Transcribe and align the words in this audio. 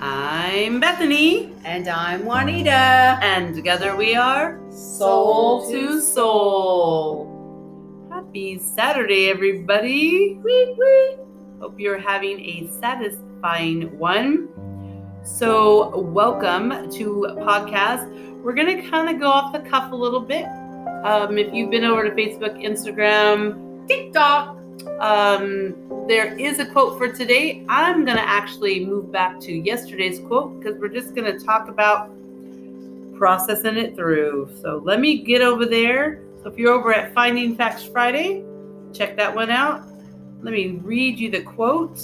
I'm 0.00 0.80
Bethany, 0.80 1.52
And 1.64 1.88
I'm 1.88 2.24
Juanita. 2.24 3.18
and 3.22 3.54
together 3.54 3.96
we 3.96 4.14
are 4.14 4.60
Soul 4.70 5.70
to 5.70 6.00
Soul. 6.00 7.26
Happy 8.10 8.58
Saturday, 8.58 9.28
everybody! 9.30 10.38
Hope 11.60 11.78
you're 11.80 11.98
having 11.98 12.38
a 12.40 12.70
satisfying 12.80 13.98
one. 13.98 14.48
So, 15.24 15.98
welcome 16.00 16.90
to 16.92 17.26
podcast. 17.38 18.08
We're 18.42 18.54
going 18.54 18.82
to 18.82 18.88
kind 18.88 19.08
of 19.08 19.20
go 19.20 19.28
off 19.28 19.52
the 19.52 19.60
cuff 19.68 19.90
a 19.92 19.96
little 19.96 20.20
bit. 20.20 20.46
Um, 21.04 21.38
if 21.38 21.52
you've 21.52 21.70
been 21.70 21.84
over 21.84 22.08
to 22.08 22.10
Facebook, 22.14 22.62
Instagram, 22.64 23.67
TikTok, 23.88 24.58
um, 25.00 25.74
there 26.06 26.38
is 26.38 26.58
a 26.58 26.66
quote 26.66 26.98
for 26.98 27.10
today. 27.10 27.64
I'm 27.68 28.04
going 28.04 28.16
to 28.18 28.28
actually 28.28 28.84
move 28.84 29.10
back 29.10 29.40
to 29.40 29.52
yesterday's 29.52 30.20
quote 30.20 30.60
because 30.60 30.78
we're 30.78 30.88
just 30.88 31.14
going 31.14 31.24
to 31.24 31.44
talk 31.44 31.68
about 31.68 32.10
processing 33.16 33.76
it 33.76 33.96
through. 33.96 34.50
So 34.60 34.82
let 34.84 35.00
me 35.00 35.22
get 35.22 35.40
over 35.40 35.64
there. 35.64 36.22
So 36.42 36.50
if 36.50 36.58
you're 36.58 36.72
over 36.72 36.92
at 36.92 37.14
Finding 37.14 37.56
Facts 37.56 37.84
Friday, 37.84 38.44
check 38.92 39.16
that 39.16 39.34
one 39.34 39.50
out. 39.50 39.84
Let 40.42 40.52
me 40.52 40.78
read 40.82 41.18
you 41.18 41.30
the 41.30 41.42
quote. 41.42 41.98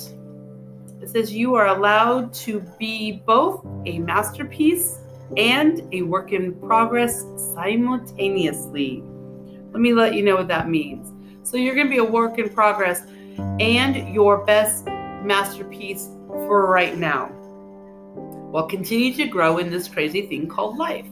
It 1.00 1.10
says, 1.10 1.32
You 1.32 1.54
are 1.54 1.68
allowed 1.68 2.32
to 2.34 2.60
be 2.78 3.22
both 3.26 3.64
a 3.86 3.98
masterpiece 3.98 4.98
and 5.36 5.86
a 5.92 6.02
work 6.02 6.32
in 6.32 6.54
progress 6.60 7.24
simultaneously. 7.54 9.02
Let 9.70 9.80
me 9.80 9.92
let 9.92 10.14
you 10.14 10.24
know 10.24 10.36
what 10.36 10.48
that 10.48 10.68
means. 10.68 11.13
So 11.44 11.58
you're 11.58 11.74
going 11.74 11.86
to 11.86 11.90
be 11.90 11.98
a 11.98 12.04
work 12.04 12.38
in 12.38 12.48
progress 12.48 13.02
and 13.60 14.14
your 14.14 14.44
best 14.46 14.86
masterpiece 14.86 16.08
for 16.26 16.66
right 16.66 16.96
now 16.96 17.26
while 18.50 18.66
continue 18.66 19.12
to 19.12 19.26
grow 19.26 19.58
in 19.58 19.70
this 19.70 19.86
crazy 19.86 20.26
thing 20.26 20.48
called 20.48 20.78
life. 20.78 21.06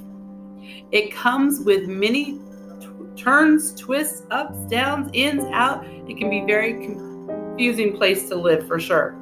It 0.91 1.12
comes 1.12 1.61
with 1.61 1.87
many 1.87 2.39
t- 2.81 2.89
turns, 3.17 3.75
twists, 3.75 4.23
ups, 4.31 4.57
downs, 4.70 5.11
ins, 5.12 5.45
out. 5.53 5.84
It 6.09 6.17
can 6.17 6.31
be 6.31 6.41
very 6.47 6.75
confusing 6.75 7.97
place 7.97 8.29
to 8.29 8.37
live 8.37 8.67
for 8.67 8.81
sure. 8.81 9.17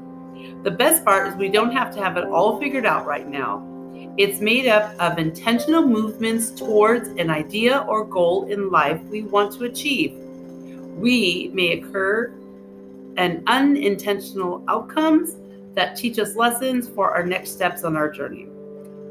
The 0.62 0.70
best 0.70 1.04
part 1.04 1.28
is 1.28 1.34
we 1.34 1.48
don't 1.48 1.72
have 1.72 1.92
to 1.94 2.02
have 2.02 2.18
it 2.18 2.24
all 2.24 2.60
figured 2.60 2.86
out 2.86 3.04
right 3.06 3.26
now. 3.26 3.66
It's 4.16 4.40
made 4.40 4.68
up 4.68 4.94
of 5.00 5.18
intentional 5.18 5.82
movements 5.82 6.50
towards 6.50 7.08
an 7.08 7.30
idea 7.30 7.78
or 7.88 8.04
goal 8.04 8.48
in 8.48 8.70
life 8.70 9.02
we 9.04 9.22
want 9.22 9.52
to 9.54 9.64
achieve. 9.64 10.19
We 11.00 11.50
may 11.54 11.78
occur 11.78 12.32
and 13.16 13.42
unintentional 13.46 14.62
outcomes 14.68 15.36
that 15.74 15.96
teach 15.96 16.18
us 16.18 16.36
lessons 16.36 16.88
for 16.88 17.10
our 17.12 17.24
next 17.24 17.52
steps 17.52 17.84
on 17.84 17.96
our 17.96 18.10
journey. 18.10 18.46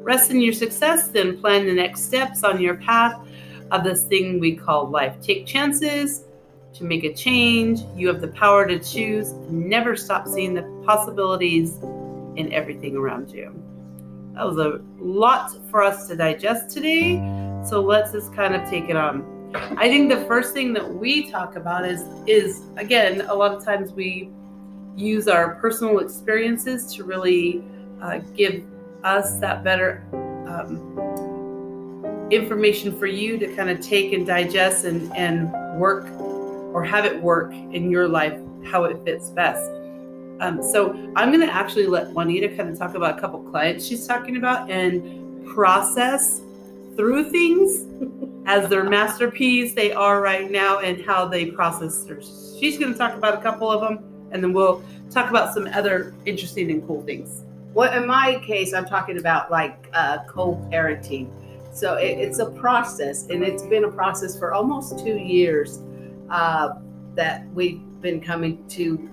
Rest 0.03 0.31
in 0.31 0.39
your 0.39 0.53
success, 0.53 1.07
then 1.07 1.39
plan 1.39 1.65
the 1.65 1.73
next 1.73 2.01
steps 2.01 2.43
on 2.43 2.61
your 2.61 2.75
path 2.75 3.27
of 3.71 3.83
this 3.83 4.03
thing 4.03 4.39
we 4.39 4.55
call 4.55 4.87
life. 4.87 5.15
Take 5.21 5.45
chances 5.45 6.25
to 6.73 6.83
make 6.83 7.03
a 7.03 7.13
change. 7.13 7.81
You 7.95 8.07
have 8.07 8.21
the 8.21 8.29
power 8.29 8.67
to 8.67 8.79
choose. 8.79 9.33
Never 9.49 9.95
stop 9.95 10.27
seeing 10.27 10.53
the 10.53 10.63
possibilities 10.85 11.77
in 12.35 12.53
everything 12.53 12.95
around 12.95 13.31
you. 13.31 13.53
That 14.35 14.45
was 14.45 14.57
a 14.57 14.81
lot 14.99 15.51
for 15.69 15.83
us 15.83 16.07
to 16.07 16.15
digest 16.15 16.69
today. 16.69 17.17
So 17.67 17.81
let's 17.81 18.11
just 18.11 18.33
kind 18.33 18.55
of 18.55 18.69
take 18.69 18.89
it 18.89 18.95
on. 18.95 19.38
I 19.53 19.87
think 19.87 20.09
the 20.09 20.23
first 20.25 20.53
thing 20.53 20.73
that 20.73 20.93
we 20.93 21.31
talk 21.31 21.55
about 21.55 21.85
is 21.85 22.03
is 22.27 22.61
again 22.77 23.21
a 23.21 23.33
lot 23.33 23.51
of 23.51 23.65
times 23.65 23.91
we 23.91 24.29
use 24.95 25.27
our 25.27 25.55
personal 25.55 25.99
experiences 25.99 26.93
to 26.95 27.03
really 27.03 27.63
uh, 28.01 28.19
give 28.35 28.63
us 29.03 29.39
that 29.39 29.63
better 29.63 30.03
um, 30.47 30.77
information 32.31 32.97
for 32.99 33.07
you 33.07 33.39
to 33.39 33.47
kind 33.55 33.69
of 33.69 33.79
take 33.79 34.13
and 34.13 34.27
digest 34.27 34.85
and 34.85 35.15
and 35.15 35.51
work 35.79 36.05
or 36.73 36.83
have 36.83 37.05
it 37.05 37.19
work 37.19 37.51
in 37.51 37.89
your 37.89 38.07
life 38.07 38.39
how 38.65 38.83
it 38.83 39.03
fits 39.03 39.29
best. 39.29 39.71
Um, 40.41 40.61
so 40.61 40.91
I'm 41.15 41.31
going 41.31 41.45
to 41.45 41.53
actually 41.53 41.87
let 41.87 42.11
Juanita 42.11 42.49
kind 42.49 42.69
of 42.69 42.77
talk 42.77 42.93
about 42.93 43.17
a 43.17 43.21
couple 43.21 43.41
clients 43.43 43.85
she's 43.85 44.05
talking 44.05 44.37
about 44.37 44.69
and 44.69 45.45
process 45.47 46.41
through 46.95 47.31
things 47.31 47.85
as 48.49 48.67
their 48.67 48.83
masterpiece 48.83 49.75
they 49.75 49.91
are 49.93 50.21
right 50.21 50.49
now 50.49 50.79
and 50.79 51.05
how 51.05 51.23
they 51.23 51.45
process 51.51 52.03
their. 52.03 52.19
She's 52.59 52.79
going 52.79 52.91
to 52.91 52.97
talk 52.97 53.13
about 53.13 53.35
a 53.35 53.41
couple 53.41 53.71
of 53.71 53.79
them 53.79 54.03
and 54.31 54.43
then 54.43 54.53
we'll 54.53 54.83
talk 55.11 55.29
about 55.29 55.53
some 55.53 55.67
other 55.67 56.15
interesting 56.25 56.71
and 56.71 56.85
cool 56.87 57.03
things. 57.03 57.43
Well, 57.75 57.95
in 57.95 58.07
my 58.07 58.39
case, 58.39 58.73
I'm 58.73 58.85
talking 58.85 59.19
about 59.19 59.51
like 59.51 59.87
uh, 59.93 60.23
co-parenting. 60.27 61.29
So 61.71 61.95
it, 61.97 62.17
it's 62.17 62.39
a 62.39 62.49
process, 62.49 63.27
and 63.29 63.43
it's 63.43 63.63
been 63.63 63.83
a 63.83 63.91
process 63.91 64.37
for 64.37 64.51
almost 64.51 64.97
two 64.97 65.17
years 65.17 65.79
uh, 66.31 66.69
that 67.13 67.47
we've 67.53 67.81
been 68.01 68.19
coming 68.19 68.67
to 68.69 69.09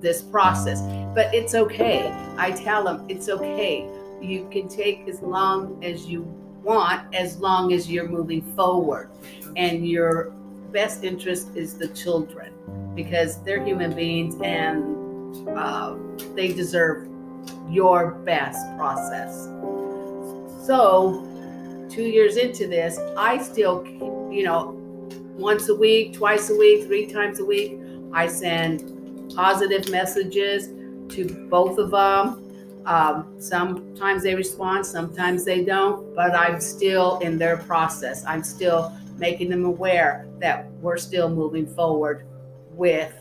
this 0.00 0.20
process. 0.20 0.82
But 1.14 1.34
it's 1.34 1.54
okay. 1.54 2.12
I 2.36 2.50
tell 2.50 2.84
them 2.84 3.06
it's 3.08 3.30
okay. 3.30 3.88
You 4.20 4.46
can 4.50 4.68
take 4.68 5.08
as 5.08 5.22
long 5.22 5.82
as 5.82 6.06
you 6.06 6.43
want, 6.64 7.14
as 7.14 7.38
long 7.38 7.72
as 7.72 7.90
you're 7.90 8.08
moving 8.08 8.42
forward, 8.54 9.10
and 9.56 9.86
your 9.86 10.32
best 10.72 11.04
interest 11.04 11.54
is 11.54 11.78
the 11.78 11.88
children 11.88 12.52
because 12.94 13.42
they're 13.42 13.64
human 13.64 13.94
beings 13.94 14.34
and 14.42 15.48
uh, 15.50 15.94
they 16.34 16.52
deserve 16.52 17.08
your 17.68 18.12
best 18.24 18.64
process. 18.76 19.44
So, 20.66 21.28
two 21.90 22.02
years 22.02 22.36
into 22.36 22.66
this, 22.66 22.98
I 23.16 23.38
still, 23.38 23.86
you 24.32 24.44
know, 24.44 24.70
once 25.36 25.68
a 25.68 25.74
week, 25.74 26.14
twice 26.14 26.50
a 26.50 26.56
week, 26.56 26.86
three 26.86 27.06
times 27.06 27.40
a 27.40 27.44
week, 27.44 27.78
I 28.12 28.28
send 28.28 29.32
positive 29.34 29.90
messages 29.90 30.68
to 31.14 31.46
both 31.50 31.78
of 31.78 31.90
them. 31.90 32.43
Um, 32.86 33.34
sometimes 33.38 34.22
they 34.22 34.34
respond, 34.34 34.84
sometimes 34.84 35.44
they 35.44 35.64
don't, 35.64 36.14
but 36.14 36.34
I'm 36.34 36.60
still 36.60 37.18
in 37.20 37.38
their 37.38 37.56
process. 37.56 38.24
I'm 38.26 38.42
still 38.42 38.92
making 39.16 39.48
them 39.48 39.64
aware 39.64 40.28
that 40.40 40.70
we're 40.82 40.98
still 40.98 41.30
moving 41.30 41.66
forward 41.66 42.26
with 42.72 43.14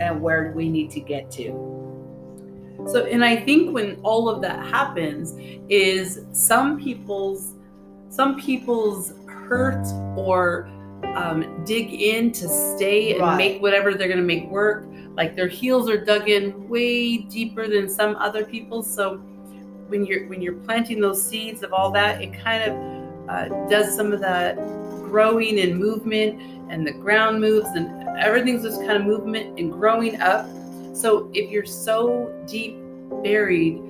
and 0.00 0.20
where 0.22 0.52
we 0.54 0.68
need 0.68 0.90
to 0.90 1.00
get 1.00 1.30
to. 1.32 1.76
So, 2.86 3.06
and 3.06 3.24
I 3.24 3.36
think 3.36 3.74
when 3.74 3.98
all 4.02 4.28
of 4.28 4.40
that 4.42 4.64
happens, 4.66 5.34
is 5.68 6.20
some 6.32 6.80
people's 6.80 7.54
some 8.08 8.40
people's 8.40 9.12
hurt 9.26 9.84
or 10.16 10.70
um, 11.14 11.64
dig 11.64 11.92
in 11.92 12.32
to 12.32 12.48
stay 12.48 13.12
and 13.12 13.20
Right. 13.20 13.36
make 13.36 13.62
whatever 13.62 13.94
they're 13.94 14.08
going 14.08 14.20
to 14.20 14.24
make 14.24 14.48
work. 14.50 14.86
Like 15.16 15.34
their 15.36 15.48
heels 15.48 15.88
are 15.88 16.02
dug 16.04 16.28
in 16.28 16.68
way 16.68 17.16
deeper 17.18 17.68
than 17.68 17.88
some 17.88 18.16
other 18.16 18.44
people's. 18.44 18.92
So, 18.92 19.16
when 19.88 20.04
you're 20.04 20.26
when 20.28 20.42
you're 20.42 20.54
planting 20.54 21.00
those 21.00 21.24
seeds 21.24 21.62
of 21.62 21.72
all 21.72 21.90
that, 21.92 22.20
it 22.20 22.32
kind 22.34 22.62
of 22.70 23.28
uh, 23.28 23.68
does 23.68 23.94
some 23.94 24.12
of 24.12 24.20
that 24.20 24.56
growing 25.08 25.60
and 25.60 25.78
movement, 25.78 26.40
and 26.70 26.86
the 26.86 26.92
ground 26.92 27.40
moves, 27.40 27.68
and 27.76 28.06
everything's 28.18 28.62
just 28.62 28.80
kind 28.80 28.92
of 28.96 29.04
movement 29.04 29.58
and 29.58 29.72
growing 29.72 30.20
up. 30.20 30.46
So 30.94 31.30
if 31.34 31.50
you're 31.50 31.64
so 31.64 32.32
deep 32.46 32.76
buried, 33.22 33.80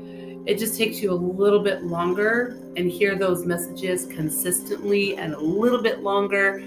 it 0.46 0.58
just 0.58 0.76
takes 0.78 1.00
you 1.00 1.12
a 1.12 1.14
little 1.14 1.60
bit 1.60 1.82
longer 1.84 2.58
and 2.76 2.90
hear 2.90 3.16
those 3.16 3.44
messages 3.46 4.06
consistently 4.06 5.16
and 5.16 5.34
a 5.34 5.40
little 5.40 5.80
bit 5.82 6.02
longer 6.02 6.62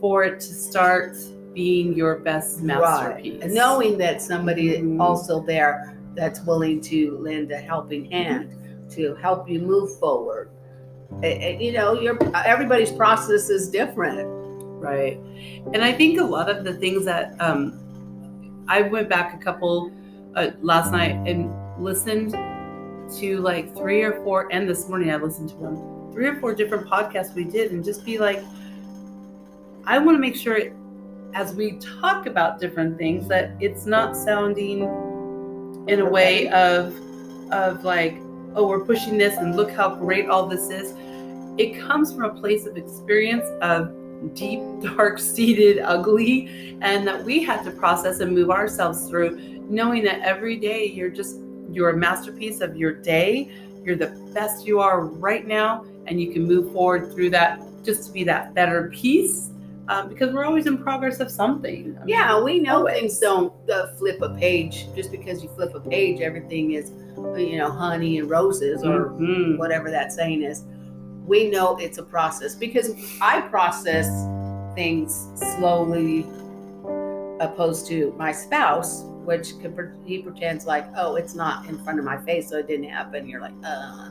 for 0.00 0.24
it 0.24 0.40
to 0.40 0.54
start 0.54 1.16
being 1.54 1.92
your 1.94 2.18
best 2.18 2.62
masterpiece. 2.62 3.32
Right. 3.34 3.42
And 3.42 3.54
knowing 3.54 3.98
that 3.98 4.22
somebody 4.22 4.78
Mhm. 4.78 5.00
also 5.00 5.40
there 5.40 5.94
that's 6.14 6.44
willing 6.44 6.80
to 6.82 7.18
lend 7.18 7.50
a 7.50 7.56
helping 7.56 8.04
hand 8.04 8.54
to 8.90 9.14
help 9.16 9.48
you 9.48 9.60
move 9.60 9.98
forward. 9.98 10.50
And, 11.22 11.24
and, 11.24 11.62
you 11.62 11.72
know, 11.72 11.98
your 12.00 12.18
everybody's 12.44 12.92
process 12.92 13.50
is 13.50 13.68
different. 13.70 14.28
Right. 14.80 15.18
And 15.72 15.82
I 15.82 15.92
think 15.92 16.20
a 16.20 16.24
lot 16.24 16.48
of 16.48 16.64
the 16.64 16.74
things 16.74 17.04
that 17.06 17.34
um, 17.40 18.64
I 18.68 18.82
went 18.82 19.08
back 19.08 19.34
a 19.34 19.38
couple 19.38 19.90
uh, 20.36 20.50
last 20.60 20.92
night 20.92 21.16
and 21.26 21.50
listened 21.82 22.32
to 23.16 23.38
like 23.38 23.74
three 23.74 24.02
or 24.02 24.22
four, 24.22 24.48
and 24.52 24.68
this 24.68 24.88
morning 24.88 25.10
I 25.10 25.16
listened 25.16 25.48
to 25.50 25.56
them, 25.56 26.12
three 26.12 26.26
or 26.26 26.36
four 26.36 26.54
different 26.54 26.86
podcasts 26.86 27.34
we 27.34 27.44
did, 27.44 27.72
and 27.72 27.82
just 27.82 28.04
be 28.04 28.18
like, 28.18 28.40
I 29.88 29.96
want 29.96 30.16
to 30.16 30.20
make 30.20 30.36
sure 30.36 30.58
as 31.32 31.54
we 31.54 31.78
talk 31.78 32.26
about 32.26 32.60
different 32.60 32.98
things 32.98 33.26
that 33.28 33.52
it's 33.58 33.86
not 33.86 34.14
sounding 34.14 34.82
in 35.88 36.00
a 36.00 36.04
way 36.04 36.48
of 36.48 36.94
of 37.50 37.84
like, 37.84 38.18
oh, 38.54 38.66
we're 38.68 38.84
pushing 38.84 39.16
this 39.16 39.38
and 39.38 39.56
look 39.56 39.70
how 39.70 39.94
great 39.94 40.28
all 40.28 40.46
this 40.46 40.68
is. 40.68 40.92
It 41.56 41.80
comes 41.80 42.12
from 42.12 42.24
a 42.24 42.34
place 42.38 42.66
of 42.66 42.76
experience 42.76 43.46
of 43.62 43.90
deep, 44.34 44.60
dark 44.82 45.18
seated, 45.18 45.78
ugly, 45.78 46.76
and 46.82 47.08
that 47.08 47.24
we 47.24 47.42
have 47.44 47.64
to 47.64 47.70
process 47.70 48.20
and 48.20 48.34
move 48.34 48.50
ourselves 48.50 49.08
through, 49.08 49.38
knowing 49.70 50.04
that 50.04 50.20
every 50.20 50.58
day 50.58 50.84
you're 50.84 51.08
just 51.08 51.38
you're 51.72 51.88
a 51.88 51.96
masterpiece 51.96 52.60
of 52.60 52.76
your 52.76 52.92
day. 52.92 53.50
You're 53.82 53.96
the 53.96 54.08
best 54.34 54.66
you 54.66 54.80
are 54.80 55.00
right 55.00 55.46
now, 55.46 55.86
and 56.06 56.20
you 56.20 56.30
can 56.30 56.46
move 56.46 56.74
forward 56.74 57.10
through 57.10 57.30
that 57.30 57.62
just 57.82 58.04
to 58.08 58.12
be 58.12 58.22
that 58.24 58.52
better 58.52 58.90
piece. 58.90 59.48
Um, 59.88 60.08
because 60.08 60.34
we're 60.34 60.44
always 60.44 60.66
in 60.66 60.76
progress 60.78 61.18
of 61.18 61.30
something. 61.30 61.96
I 61.96 62.04
mean, 62.04 62.08
Yeah, 62.08 62.40
we 62.42 62.60
know 62.60 62.78
always. 62.78 62.94
things 62.98 63.18
don't 63.18 63.52
uh, 63.70 63.94
flip 63.96 64.20
a 64.20 64.28
page 64.34 64.86
just 64.94 65.10
because 65.10 65.42
you 65.42 65.48
flip 65.50 65.74
a 65.74 65.80
page. 65.80 66.20
Everything 66.20 66.72
is, 66.72 66.90
you 67.36 67.56
know, 67.56 67.70
honey 67.70 68.18
and 68.18 68.28
roses 68.28 68.84
or 68.84 69.10
mhm. 69.12 69.56
whatever 69.58 69.90
that 69.90 70.12
saying 70.12 70.42
is. 70.42 70.64
We 71.26 71.50
know 71.50 71.76
it's 71.78 71.98
a 71.98 72.02
process 72.02 72.54
because 72.54 72.90
I 73.20 73.40
process 73.42 74.06
things 74.74 75.28
slowly, 75.56 76.26
opposed 77.40 77.86
to 77.88 78.14
my 78.18 78.32
spouse, 78.32 79.02
which 79.24 79.58
could, 79.60 79.94
he 80.04 80.18
pretends 80.22 80.66
like, 80.66 80.86
oh, 80.96 81.16
it's 81.16 81.34
not 81.34 81.66
in 81.66 81.78
front 81.84 81.98
of 81.98 82.04
my 82.04 82.16
face, 82.18 82.48
so 82.50 82.58
it 82.58 82.66
didn't 82.66 82.88
happen. 82.88 83.28
You're 83.28 83.40
like, 83.40 83.54
uh, 83.64 84.10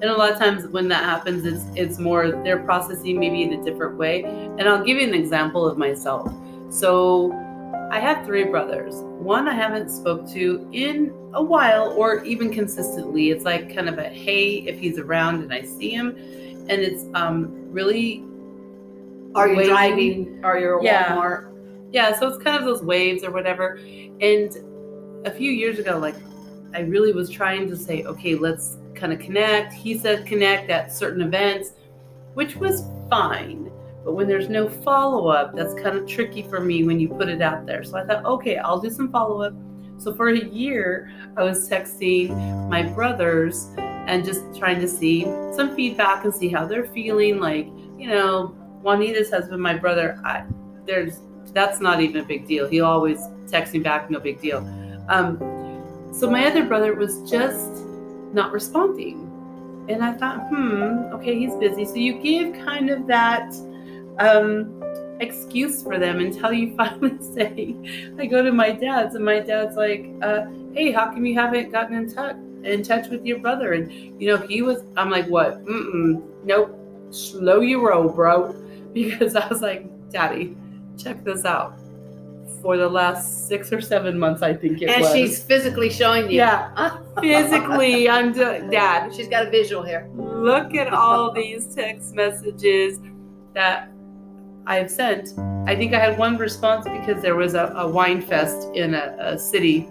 And 0.00 0.10
a 0.10 0.14
lot 0.14 0.30
of 0.30 0.38
times 0.38 0.66
when 0.68 0.88
that 0.88 1.04
happens, 1.04 1.46
it's 1.46 1.64
it's 1.74 1.98
more 1.98 2.30
they're 2.44 2.62
processing 2.62 3.18
maybe 3.18 3.42
in 3.42 3.54
a 3.54 3.64
different 3.64 3.96
way. 3.96 4.24
And 4.24 4.62
I'll 4.68 4.84
give 4.84 4.98
you 4.98 5.06
an 5.08 5.14
example 5.14 5.66
of 5.66 5.78
myself. 5.78 6.30
So 6.68 7.32
I 7.90 7.98
have 8.00 8.26
three 8.26 8.44
brothers. 8.44 8.94
One 8.96 9.48
I 9.48 9.54
haven't 9.54 9.90
spoke 9.90 10.28
to 10.32 10.68
in 10.72 11.14
a 11.32 11.42
while 11.42 11.94
or 11.96 12.22
even 12.24 12.52
consistently. 12.52 13.30
It's 13.30 13.44
like 13.44 13.74
kind 13.74 13.88
of 13.88 13.98
a 13.98 14.08
hey 14.08 14.58
if 14.66 14.78
he's 14.78 14.98
around 14.98 15.42
and 15.42 15.52
I 15.52 15.62
see 15.62 15.90
him. 15.90 16.08
And 16.68 16.82
it's 16.82 17.04
um 17.14 17.50
really 17.72 18.22
are 19.34 19.48
you 19.48 19.64
driving? 19.66 20.40
Are 20.44 20.58
you 20.58 20.78
at 20.78 20.82
Yeah. 20.84 21.16
Walmart? 21.16 21.52
yeah, 21.92 22.18
so 22.18 22.28
it's 22.28 22.42
kind 22.42 22.56
of 22.58 22.64
those 22.64 22.82
waves 22.82 23.22
or 23.24 23.30
whatever. 23.30 23.78
And 24.20 24.50
a 25.24 25.30
few 25.30 25.50
years 25.50 25.78
ago, 25.78 25.98
like 25.98 26.16
I 26.74 26.80
really 26.80 27.12
was 27.12 27.30
trying 27.30 27.68
to 27.68 27.76
say, 27.76 28.02
okay, 28.04 28.34
let's 28.34 28.76
kind 28.96 29.12
of 29.12 29.18
connect. 29.18 29.72
He 29.72 29.98
said 29.98 30.26
connect 30.26 30.70
at 30.70 30.92
certain 30.92 31.22
events, 31.22 31.72
which 32.34 32.56
was 32.56 32.84
fine. 33.08 33.70
But 34.04 34.14
when 34.14 34.28
there's 34.28 34.48
no 34.48 34.68
follow 34.68 35.28
up, 35.28 35.54
that's 35.54 35.74
kind 35.74 35.96
of 35.96 36.06
tricky 36.06 36.42
for 36.42 36.60
me 36.60 36.84
when 36.84 37.00
you 37.00 37.08
put 37.08 37.28
it 37.28 37.42
out 37.42 37.66
there. 37.66 37.82
So 37.82 37.96
I 37.96 38.04
thought, 38.04 38.24
okay, 38.24 38.56
I'll 38.58 38.80
do 38.80 38.90
some 38.90 39.10
follow 39.10 39.42
up. 39.42 39.54
So 39.98 40.14
for 40.14 40.28
a 40.28 40.38
year, 40.38 41.10
I 41.36 41.42
was 41.42 41.68
texting 41.68 42.28
my 42.68 42.82
brothers 42.82 43.68
and 43.78 44.24
just 44.24 44.42
trying 44.56 44.80
to 44.80 44.88
see 44.88 45.24
some 45.54 45.74
feedback 45.74 46.24
and 46.24 46.34
see 46.34 46.48
how 46.48 46.66
they're 46.66 46.86
feeling. 46.86 47.40
Like, 47.40 47.66
you 47.98 48.08
know, 48.08 48.48
Juanita's 48.82 49.30
husband, 49.30 49.60
my 49.60 49.74
brother, 49.74 50.20
I, 50.24 50.44
there's 50.84 51.20
that's 51.52 51.80
not 51.80 52.00
even 52.00 52.20
a 52.20 52.24
big 52.24 52.46
deal. 52.46 52.68
He 52.68 52.80
always 52.80 53.18
texts 53.48 53.72
me 53.72 53.80
back, 53.80 54.10
no 54.10 54.20
big 54.20 54.40
deal. 54.40 54.58
Um, 55.08 55.38
so 56.12 56.30
my 56.30 56.46
other 56.46 56.64
brother 56.64 56.94
was 56.94 57.28
just 57.28 57.85
not 58.32 58.52
responding. 58.52 59.32
And 59.88 60.02
I 60.02 60.12
thought, 60.12 60.48
hmm, 60.48 61.14
okay, 61.14 61.38
he's 61.38 61.54
busy. 61.54 61.84
So 61.84 61.94
you 61.94 62.14
give 62.14 62.52
kind 62.64 62.90
of 62.90 63.06
that 63.06 63.54
um, 64.18 64.82
excuse 65.20 65.82
for 65.82 65.98
them 65.98 66.18
until 66.18 66.52
you 66.52 66.74
finally 66.76 67.16
say, 67.22 67.76
I 68.18 68.26
go 68.26 68.42
to 68.42 68.52
my 68.52 68.72
dad's, 68.72 69.14
and 69.14 69.24
my 69.24 69.40
dad's 69.40 69.76
like, 69.76 70.10
uh, 70.22 70.46
hey, 70.72 70.92
how 70.92 71.06
come 71.06 71.24
you 71.24 71.34
haven't 71.34 71.70
gotten 71.70 71.96
in 71.96 72.12
touch 72.12 72.36
in 72.64 72.82
touch 72.82 73.08
with 73.08 73.24
your 73.24 73.38
brother? 73.38 73.74
And 73.74 74.20
you 74.20 74.28
know, 74.28 74.38
he 74.38 74.62
was 74.62 74.82
I'm 74.96 75.10
like, 75.10 75.26
what? 75.26 75.64
Mm-mm, 75.64 76.22
nope. 76.44 76.76
Slow 77.10 77.60
your 77.60 77.88
roll, 77.88 78.08
bro. 78.08 78.54
Because 78.96 79.36
I 79.36 79.46
was 79.48 79.60
like, 79.60 79.84
Daddy, 80.10 80.56
check 80.96 81.22
this 81.22 81.44
out. 81.44 81.74
For 82.62 82.76
the 82.76 82.88
last 82.88 83.48
six 83.48 83.72
or 83.72 83.80
seven 83.80 84.18
months, 84.18 84.42
I 84.42 84.54
think 84.54 84.82
it 84.82 84.88
And 84.88 85.02
was. 85.02 85.10
And 85.12 85.18
she's 85.28 85.42
physically 85.42 85.90
showing 85.90 86.30
you. 86.30 86.38
yeah, 86.38 86.98
physically, 87.20 88.08
I'm 88.08 88.32
doing 88.32 88.70
Dad 88.70 89.12
She's 89.14 89.28
got 89.28 89.46
a 89.46 89.50
visual 89.50 89.82
here. 89.82 90.08
look 90.16 90.74
at 90.74 90.92
all 90.92 91.30
these 91.32 91.66
text 91.74 92.14
messages 92.14 92.98
that 93.54 93.90
I've 94.66 94.90
sent. 94.90 95.38
I 95.68 95.74
think 95.76 95.94
I 95.94 95.98
had 96.00 96.18
one 96.18 96.36
response 96.38 96.86
because 96.88 97.22
there 97.22 97.36
was 97.36 97.54
a, 97.54 97.66
a 97.76 97.86
wine 97.88 98.20
fest 98.22 98.68
in 98.74 98.94
a, 98.94 99.16
a 99.18 99.38
city 99.38 99.88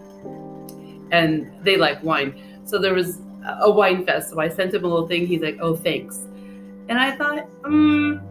and 1.11 1.51
they 1.63 1.77
like 1.77 2.03
wine. 2.03 2.41
So 2.65 2.79
there 2.79 2.93
was 2.93 3.19
a- 3.61 3.71
wine 3.71 4.05
fest. 4.05 4.31
So 4.31 4.39
I 4.39 4.49
sent 4.49 4.73
him 4.73 4.83
a 4.83 4.87
little 4.87 5.07
thing. 5.07 5.27
He's 5.27 5.41
like, 5.41 5.57
oh, 5.61 5.75
thanks. 5.75 6.19
And 6.89 6.99
I 6.99 7.15
thought, 7.15 7.47
um, 7.63 8.21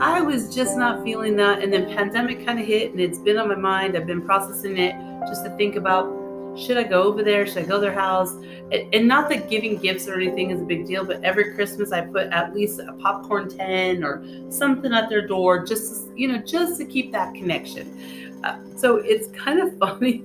I 0.00 0.20
was 0.20 0.54
just 0.54 0.76
not 0.76 1.04
feeling 1.04 1.36
that. 1.36 1.62
And 1.62 1.72
then 1.72 1.86
pandemic 1.94 2.44
kind 2.44 2.58
of 2.58 2.66
hit 2.66 2.92
and 2.92 3.00
it's 3.00 3.18
been 3.18 3.38
on 3.38 3.48
my 3.48 3.54
mind. 3.54 3.96
I've 3.96 4.06
been 4.06 4.22
processing 4.22 4.78
it 4.78 4.94
just 5.26 5.44
to 5.44 5.50
think 5.56 5.76
about 5.76 6.18
should 6.58 6.76
I 6.76 6.82
go 6.82 7.04
over 7.04 7.22
there? 7.22 7.46
Should 7.46 7.58
I 7.58 7.66
go 7.66 7.74
to 7.74 7.80
their 7.80 7.92
house? 7.92 8.34
And 8.72 9.06
not 9.06 9.28
that 9.28 9.48
giving 9.48 9.76
gifts 9.76 10.08
or 10.08 10.14
anything 10.14 10.50
is 10.50 10.60
a 10.60 10.64
big 10.64 10.86
deal, 10.86 11.04
but 11.04 11.22
every 11.22 11.54
Christmas 11.54 11.92
I 11.92 12.00
put 12.00 12.28
at 12.28 12.54
least 12.54 12.80
a 12.80 12.92
popcorn 12.94 13.48
tin 13.48 14.02
or 14.02 14.24
something 14.50 14.92
at 14.92 15.08
their 15.08 15.26
door, 15.26 15.64
just 15.64 16.08
you 16.16 16.28
know, 16.28 16.38
just 16.38 16.78
to 16.80 16.84
keep 16.84 17.12
that 17.12 17.34
connection. 17.34 18.40
Uh, 18.44 18.58
so 18.76 18.96
it's 18.96 19.28
kind 19.38 19.60
of 19.60 19.78
funny 19.78 20.22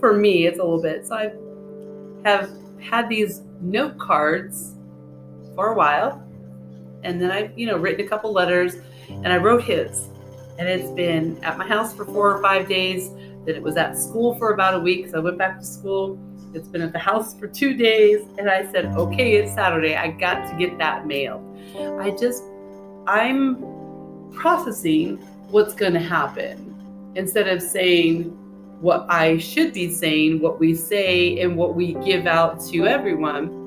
for 0.00 0.12
me. 0.12 0.46
It's 0.46 0.58
a 0.58 0.62
little 0.62 0.82
bit. 0.82 1.06
So 1.06 1.16
I 1.16 1.32
have 2.28 2.50
had 2.80 3.08
these 3.08 3.42
note 3.60 3.98
cards 3.98 4.74
for 5.54 5.68
a 5.68 5.74
while, 5.74 6.23
and 7.04 7.20
then 7.20 7.30
I've 7.30 7.56
you 7.58 7.66
know 7.66 7.76
written 7.76 8.04
a 8.04 8.08
couple 8.08 8.32
letters, 8.32 8.76
and 9.08 9.28
I 9.28 9.36
wrote 9.36 9.62
his, 9.62 10.08
and 10.58 10.68
it's 10.68 10.90
been 10.90 11.42
at 11.44 11.58
my 11.58 11.66
house 11.66 11.94
for 11.94 12.04
four 12.04 12.34
or 12.34 12.42
five 12.42 12.68
days. 12.68 13.10
Then 13.44 13.56
it 13.56 13.62
was 13.62 13.76
at 13.76 13.98
school 13.98 14.34
for 14.36 14.54
about 14.54 14.74
a 14.74 14.80
week. 14.80 15.08
So 15.08 15.18
I 15.18 15.20
went 15.20 15.38
back 15.38 15.58
to 15.58 15.64
school. 15.64 16.18
It's 16.54 16.68
been 16.68 16.82
at 16.82 16.92
the 16.92 16.98
house 16.98 17.34
for 17.38 17.46
two 17.46 17.74
days. 17.74 18.24
And 18.38 18.48
I 18.48 18.70
said, 18.70 18.86
okay, 18.86 19.34
it's 19.34 19.52
Saturday. 19.52 19.96
I 19.96 20.08
got 20.08 20.48
to 20.50 20.56
get 20.56 20.78
that 20.78 21.06
mailed. 21.06 21.42
I 22.00 22.10
just, 22.12 22.44
I'm 23.06 23.56
processing 24.32 25.16
what's 25.50 25.74
going 25.74 25.92
to 25.94 26.00
happen 26.00 26.70
instead 27.16 27.48
of 27.48 27.60
saying 27.60 28.30
what 28.80 29.06
I 29.08 29.38
should 29.38 29.72
be 29.72 29.90
saying, 29.92 30.40
what 30.40 30.60
we 30.60 30.74
say, 30.74 31.40
and 31.40 31.56
what 31.56 31.74
we 31.74 31.94
give 31.94 32.26
out 32.26 32.60
to 32.66 32.86
everyone. 32.86 33.62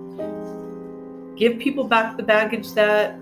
Give 1.36 1.60
people 1.60 1.84
back 1.84 2.18
the 2.18 2.24
baggage 2.24 2.72
that 2.74 3.16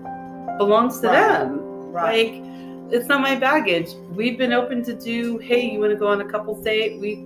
belongs 0.58 1.00
to 1.00 1.08
Right. 1.08 1.38
them. 1.38 1.60
Right. 1.92 2.32
Like, 2.34 2.92
it's 2.92 3.08
not 3.08 3.20
my 3.20 3.34
baggage. 3.34 3.90
We've 4.14 4.38
been 4.38 4.52
open 4.52 4.82
to 4.84 4.94
do, 4.94 5.38
hey, 5.38 5.68
you 5.70 5.80
want 5.80 5.90
to 5.92 5.96
go 5.98 6.08
on 6.08 6.20
a 6.20 6.24
couple's 6.24 6.62
date? 6.64 7.00
We 7.00 7.24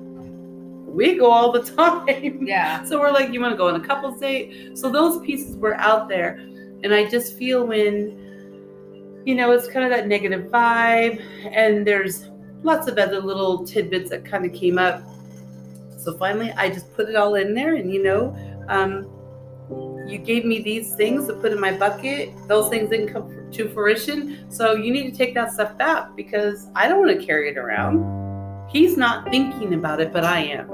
we 0.87 1.17
go 1.17 1.31
all 1.31 1.53
the 1.53 1.63
time. 1.77 2.45
yeah. 2.47 2.83
So 2.85 2.99
we're 2.99 3.13
like, 3.13 3.33
you 3.33 3.41
want 3.41 3.53
to 3.53 3.57
go 3.57 3.69
on 3.69 3.77
a 3.77 3.87
couple's 3.87 4.19
date? 4.21 4.77
So 4.77 4.91
those 4.91 5.21
pieces 5.25 5.57
were 5.57 5.75
out 5.77 6.09
there. 6.09 6.41
And 6.83 6.93
I 6.93 7.09
just 7.09 7.37
feel 7.39 7.65
when, 7.67 9.21
you 9.25 9.35
know, 9.37 9.53
it's 9.53 9.69
kind 9.69 9.85
of 9.85 9.91
that 9.97 10.09
negative 10.09 10.51
vibe, 10.51 11.23
and 11.53 11.87
there's 11.87 12.29
lots 12.63 12.89
of 12.89 12.99
other 12.99 13.21
little 13.21 13.65
tidbits 13.65 14.11
that 14.11 14.25
kind 14.25 14.45
of 14.47 14.53
came 14.53 14.79
up. 14.79 15.03
So 15.99 16.17
finally, 16.17 16.51
I 16.57 16.71
just 16.71 16.93
put 16.95 17.09
it 17.09 17.15
all 17.17 17.35
in 17.37 17.55
there, 17.55 17.75
and 17.77 17.93
you 17.93 18.03
know, 18.03 18.35
um, 18.69 19.07
you 20.11 20.19
gave 20.19 20.45
me 20.45 20.61
these 20.61 20.95
things 20.95 21.26
to 21.29 21.35
put 21.35 21.52
in 21.52 21.61
my 21.61 21.76
bucket. 21.76 22.33
Those 22.49 22.69
things 22.69 22.90
didn't 22.90 23.12
come 23.12 23.50
to 23.52 23.69
fruition. 23.69 24.50
So 24.50 24.75
you 24.75 24.93
need 24.93 25.11
to 25.11 25.17
take 25.17 25.35
that 25.35 25.52
stuff 25.52 25.76
back 25.79 26.17
because 26.17 26.69
I 26.75 26.88
don't 26.88 26.99
want 27.05 27.19
to 27.19 27.25
carry 27.25 27.49
it 27.49 27.57
around. 27.57 28.69
He's 28.69 28.97
not 28.97 29.31
thinking 29.31 29.75
about 29.75 30.00
it, 30.00 30.12
but 30.12 30.25
I 30.25 30.40
am. 30.40 30.69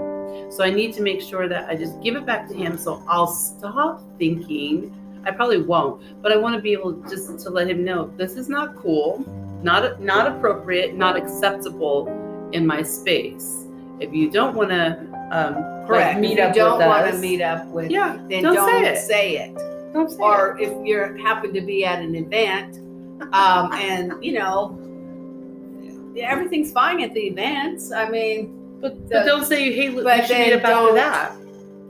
So 0.50 0.64
I 0.64 0.70
need 0.70 0.92
to 0.94 1.02
make 1.02 1.20
sure 1.20 1.48
that 1.48 1.68
I 1.68 1.74
just 1.74 2.00
give 2.02 2.16
it 2.16 2.26
back 2.26 2.48
to 2.48 2.54
him. 2.54 2.78
So 2.78 3.02
I'll 3.08 3.26
stop 3.26 4.02
thinking. 4.18 4.94
I 5.24 5.30
probably 5.32 5.62
won't, 5.62 6.22
but 6.22 6.30
I 6.30 6.36
want 6.36 6.54
to 6.54 6.62
be 6.62 6.72
able 6.72 6.92
just 7.08 7.38
to 7.40 7.50
let 7.50 7.68
him 7.68 7.84
know 7.84 8.12
this 8.16 8.36
is 8.36 8.48
not 8.48 8.76
cool, 8.76 9.24
not 9.62 10.00
not 10.00 10.28
appropriate, 10.28 10.94
not 10.94 11.16
acceptable 11.16 12.06
in 12.52 12.64
my 12.64 12.82
space. 12.82 13.66
If 13.98 14.12
you 14.14 14.30
don't 14.30 14.54
want 14.54 14.70
to 14.70 15.15
um, 15.32 15.54
like, 15.54 15.86
Correct. 15.88 16.20
meet 16.20 16.32
if 16.32 16.38
you 16.38 16.44
up 16.44 16.54
don't 16.54 16.78
with 16.78 16.86
want 16.86 17.06
us, 17.06 17.14
to 17.14 17.20
meet 17.20 17.40
up 17.42 17.66
with, 17.68 17.90
yeah, 17.90 18.16
then 18.28 18.42
don't, 18.42 18.54
don't, 18.54 18.70
say 18.70 18.84
it. 18.92 18.98
say 18.98 19.36
it. 19.38 19.54
Don't 19.92 20.10
say 20.10 20.16
Or 20.18 20.58
if 20.60 20.72
you're 20.86 21.16
happen 21.18 21.52
to 21.54 21.60
be 21.60 21.84
at 21.84 22.00
an 22.00 22.14
event, 22.14 22.78
um, 23.32 23.72
and 23.74 24.12
you 24.22 24.32
know, 24.32 24.78
yeah, 26.14 26.30
everything's 26.30 26.72
fine 26.72 27.00
at 27.02 27.12
the 27.14 27.20
events. 27.20 27.92
I 27.92 28.08
mean. 28.08 28.52
But, 28.80 29.08
the- 29.08 29.14
but 29.16 29.24
don't 29.26 29.44
say 29.44 29.64
you 29.64 29.72
hate. 29.72 29.94
but 30.04 30.16
you 30.18 30.22
should 30.26 30.36
then 30.36 30.46
meet 30.50 30.52
up 30.54 30.64
after 30.64 30.74
don't- 30.86 30.94
that. 30.96 31.32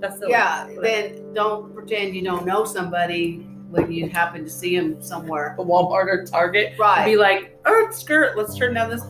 That's 0.01 0.19
silly. 0.19 0.31
yeah, 0.33 0.67
Whatever. 0.67 0.83
then 0.83 1.33
don't 1.33 1.75
pretend 1.75 2.15
you 2.15 2.23
don't 2.23 2.45
know 2.47 2.65
somebody 2.67 3.39
when 3.71 3.91
you 3.91 4.09
happen 4.11 4.45
to 4.45 4.51
see 4.51 4.77
them 4.79 5.03
somewhere. 5.03 5.57
a 5.59 5.65
Walmart 5.65 6.07
or 6.07 6.25
Target. 6.27 6.79
Right. 6.79 7.05
Be 7.07 7.17
like, 7.17 7.59
oh, 7.65 7.89
skirt. 7.93 8.37
Let's 8.37 8.55
turn 8.57 8.75
down 8.75 8.91
this. 8.91 9.03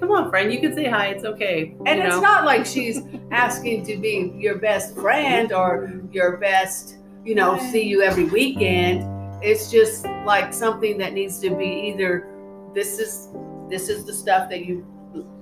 Come 0.00 0.10
on, 0.12 0.30
friend. 0.30 0.52
You 0.52 0.60
can 0.60 0.74
say 0.74 0.88
hi. 0.88 1.08
It's 1.08 1.24
okay. 1.24 1.74
And 1.86 1.98
you 1.98 2.06
it's 2.06 2.16
know? 2.16 2.20
not 2.22 2.44
like 2.44 2.64
she's 2.64 3.00
asking 3.30 3.84
to 3.86 3.96
be 3.98 4.32
your 4.36 4.56
best 4.58 4.94
friend 4.94 5.52
or 5.52 5.92
your 6.10 6.38
best, 6.38 6.96
you 7.24 7.34
know, 7.34 7.58
see 7.70 7.82
you 7.82 8.02
every 8.02 8.24
weekend. 8.24 9.04
It's 9.44 9.70
just 9.70 10.06
like 10.24 10.52
something 10.54 10.96
that 10.98 11.12
needs 11.12 11.38
to 11.40 11.50
be 11.50 11.92
either 11.92 12.26
this 12.74 12.98
is 12.98 13.28
this 13.68 13.88
is 13.88 14.04
the 14.04 14.12
stuff 14.12 14.48
that 14.50 14.64
you 14.64 14.86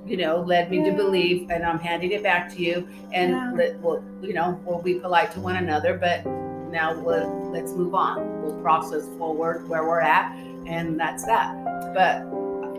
you 0.07 0.17
know 0.17 0.41
led 0.41 0.71
me 0.71 0.83
to 0.83 0.93
believe 0.93 1.51
and 1.51 1.63
i'm 1.63 1.79
handing 1.79 2.13
it 2.13 2.23
back 2.23 2.51
to 2.51 2.63
you 2.63 2.89
and 3.13 3.33
Yeah. 3.33 3.53
let, 3.55 3.79
we'll 3.81 4.03
you 4.23 4.33
know 4.33 4.59
we'll 4.65 4.81
be 4.81 4.95
polite 4.95 5.33
to 5.33 5.41
one 5.41 5.57
another 5.57 5.99
but 5.99 6.25
now 6.71 6.99
we'll, 6.99 7.51
let's 7.51 7.73
move 7.73 7.95
on 7.95 8.43
we'll 8.43 8.59
process 8.63 9.07
forward 9.19 9.69
where 9.69 9.85
we're 9.85 10.01
at 10.01 10.33
and 10.67 10.99
that's 10.99 11.25
that 11.27 11.55
but 11.93 12.23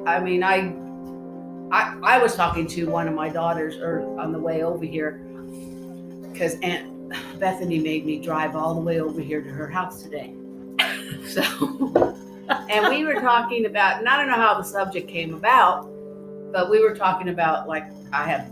i 0.10 0.20
mean 0.20 0.44
i 0.44 0.74
i, 1.72 1.98
I 2.04 2.18
was 2.20 2.36
talking 2.36 2.68
to 2.68 2.86
one 2.90 3.08
of 3.08 3.14
my 3.14 3.30
daughters 3.30 3.78
or 3.78 4.20
on 4.20 4.32
the 4.32 4.40
way 4.40 4.64
over 4.64 4.86
here 4.86 5.22
because 6.32 6.60
aunt 6.62 6.96
bethany 7.40 7.80
made 7.80 8.06
me 8.06 8.20
drive 8.20 8.56
all 8.56 8.76
the 8.76 8.82
way 8.82 9.02
over 9.02 9.20
here 9.20 9.42
to 9.42 9.50
her 9.50 9.68
house 9.68 10.04
today. 10.04 10.34
So 11.28 12.16
and 12.70 12.88
we 12.88 13.04
were 13.04 13.20
talking 13.22 13.66
about 13.66 14.00
and 14.00 14.08
i 14.08 14.18
don't 14.18 14.28
know 14.28 14.36
how 14.36 14.56
the 14.56 14.64
subject 14.64 15.08
came 15.08 15.34
about 15.34 15.84
but 16.52 16.70
we 16.70 16.82
were 16.82 16.96
talking 16.96 17.30
about 17.30 17.68
like 17.68 17.86
i 18.12 18.24
have 18.24 18.50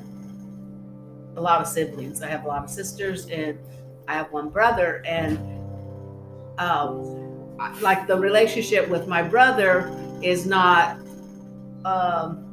a 1.36 1.41
lot 1.41 1.62
of 1.62 1.67
siblings. 1.67 2.24
I 2.24 2.27
have 2.29 2.45
a 2.45 2.47
lot 2.47 2.63
of 2.63 2.69
sisters 2.69 3.27
and 3.27 3.59
i 4.07 4.13
have 4.13 4.31
one 4.31 4.50
brother 4.50 5.03
and 5.05 5.38
um 6.59 7.15
like 7.81 8.07
the 8.07 8.17
relationship 8.17 8.88
with 8.89 9.07
my 9.07 9.21
brother 9.21 9.91
is 10.21 10.45
not 10.45 10.97
um 11.86 12.46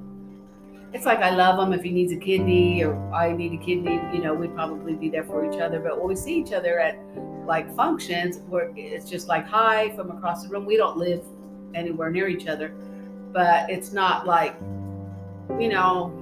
it's 0.95 1.07
like 1.07 1.19
I 1.19 1.31
love 1.31 1.59
him 1.59 1.73
if 1.73 1.83
he 1.83 1.91
needs 1.91 2.13
a 2.13 2.17
kidney 2.17 2.85
or 2.85 2.95
I 3.13 3.33
need 3.33 3.53
a 3.53 3.63
kidney, 3.63 4.01
you 4.13 4.21
know, 4.21 4.33
we'd 4.33 4.55
probably 4.55 4.95
be 4.95 5.09
there 5.09 5.25
for 5.25 5.45
each 5.45 5.61
other. 5.61 5.81
But 5.81 5.99
when 5.99 6.07
we 6.07 6.15
see 6.15 6.39
each 6.39 6.53
other 6.53 6.79
at 6.79 6.97
like 7.47 7.75
functions 7.75 8.39
where 8.49 8.73
it's 8.77 9.11
just 9.11 9.27
like 9.27 9.45
hi 9.45 9.91
from 9.97 10.13
across 10.13 10.45
the 10.45 10.49
room, 10.49 10.65
we 10.65 10.77
don't 10.77 10.97
live 10.97 11.25
anywhere 11.75 12.11
near 12.11 12.29
each 12.29 12.47
other. 12.47 12.69
But 13.33 13.69
it's 13.69 13.93
not 13.93 14.25
like, 14.25 14.55
you 15.59 15.69
know, 15.69 16.13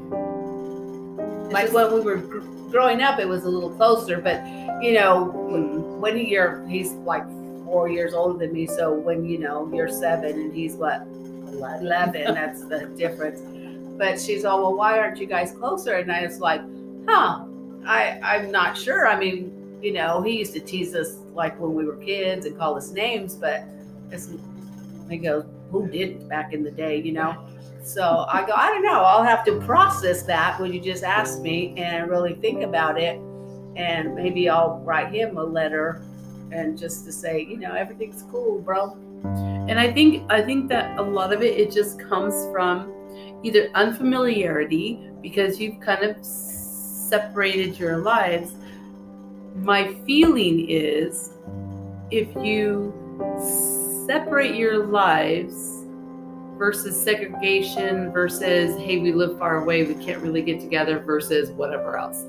like 1.53 1.71
when 1.73 1.93
we 1.93 2.01
were 2.01 2.17
gr- 2.17 2.71
growing 2.71 3.03
up, 3.03 3.19
it 3.19 3.29
was 3.29 3.45
a 3.45 3.51
little 3.51 3.71
closer. 3.71 4.23
But 4.23 4.43
you 4.83 4.95
know, 4.95 5.25
when, 5.25 5.69
mm-hmm. 5.69 6.01
when 6.01 6.17
you're 6.17 6.67
he's 6.67 6.93
like 6.93 7.27
four 7.67 7.91
years 7.91 8.15
older 8.15 8.39
than 8.39 8.55
me, 8.55 8.67
so 8.67 8.91
when 8.91 9.27
you 9.27 9.39
know 9.39 9.71
you're 9.75 9.91
seven 9.91 10.33
and 10.33 10.55
he's 10.55 10.77
what 10.77 11.03
eleven, 11.53 12.33
that's 12.35 12.65
the 12.65 12.87
difference. 12.97 13.43
But 14.03 14.21
she's 14.21 14.45
all, 14.45 14.63
well, 14.63 14.75
why 14.75 14.99
aren't 14.99 15.21
you 15.21 15.29
guys 15.29 15.53
closer? 15.53 15.95
And 15.95 16.11
I 16.11 16.27
was 16.27 16.41
like, 16.41 16.61
huh, 17.07 17.45
I 17.87 18.19
I'm 18.21 18.51
not 18.51 18.77
sure. 18.77 19.07
I 19.07 19.17
mean, 19.17 19.79
you 19.81 19.93
know, 19.93 20.21
he 20.23 20.41
used 20.41 20.55
to 20.55 20.61
tease 20.61 20.93
us 20.97 21.19
like 21.35 21.57
when 21.61 21.73
we 21.73 21.85
were 21.85 21.95
kids 21.99 22.45
and 22.45 22.59
call 22.59 22.77
us 22.77 22.91
names, 22.91 23.37
but 23.37 23.63
it's 24.11 24.29
he 25.09 25.19
goes, 25.19 25.45
who 25.71 25.87
didn't 25.87 26.29
back 26.29 26.53
in 26.53 26.65
the 26.65 26.71
day, 26.73 27.01
you 27.01 27.13
know? 27.13 27.47
So 27.85 28.27
I 28.29 28.45
go, 28.45 28.55
I 28.55 28.71
don't 28.71 28.83
know. 28.83 29.03
I'll 29.05 29.23
have 29.23 29.45
to 29.45 29.61
process 29.61 30.25
that 30.25 30.61
when 30.61 30.73
you 30.73 30.81
just 30.81 31.05
ask 31.05 31.41
me 31.41 31.73
and 31.77 32.11
really 32.11 32.35
think 32.35 32.65
about 32.65 32.99
it. 32.99 33.21
And 33.77 34.17
maybe 34.17 34.49
I'll 34.49 34.81
write 34.81 35.15
him 35.15 35.39
a 35.39 35.45
letter 35.45 36.03
and 36.51 36.77
just 36.77 37.05
to 37.05 37.13
say, 37.13 37.47
you 37.49 37.57
know, 37.57 37.73
everything's 37.73 38.25
cool, 38.33 38.63
bro. 38.63 38.97
And 39.69 39.79
I 39.79 39.93
think 39.93 40.29
I 40.29 40.43
think 40.43 40.69
that 40.71 40.99
a 40.99 41.03
lot 41.03 41.33
of 41.33 41.41
it 41.41 41.57
it 41.57 41.71
just 41.71 42.01
comes 42.01 42.35
from 42.51 42.93
either 43.43 43.71
unfamiliarity 43.75 45.11
because 45.21 45.61
you've 45.61 45.81
kind 45.81 46.05
of 46.05 46.25
separated 46.25 47.79
your 47.79 47.99
lives. 47.99 48.53
My 49.57 49.95
feeling 50.07 50.69
is 50.69 51.31
if 52.11 52.29
you 52.45 52.93
separate 54.07 54.55
your 54.55 54.87
lives 54.87 55.85
versus 56.59 57.01
segregation 57.01 58.13
versus 58.13 58.77
hey 58.81 58.99
we 58.99 59.13
live 59.13 59.39
far 59.39 59.63
away 59.63 59.85
we 59.85 59.95
can't 60.05 60.23
really 60.23 60.43
get 60.43 60.61
together 60.61 60.99
versus 61.01 61.51
whatever 61.51 61.97
else 61.97 62.25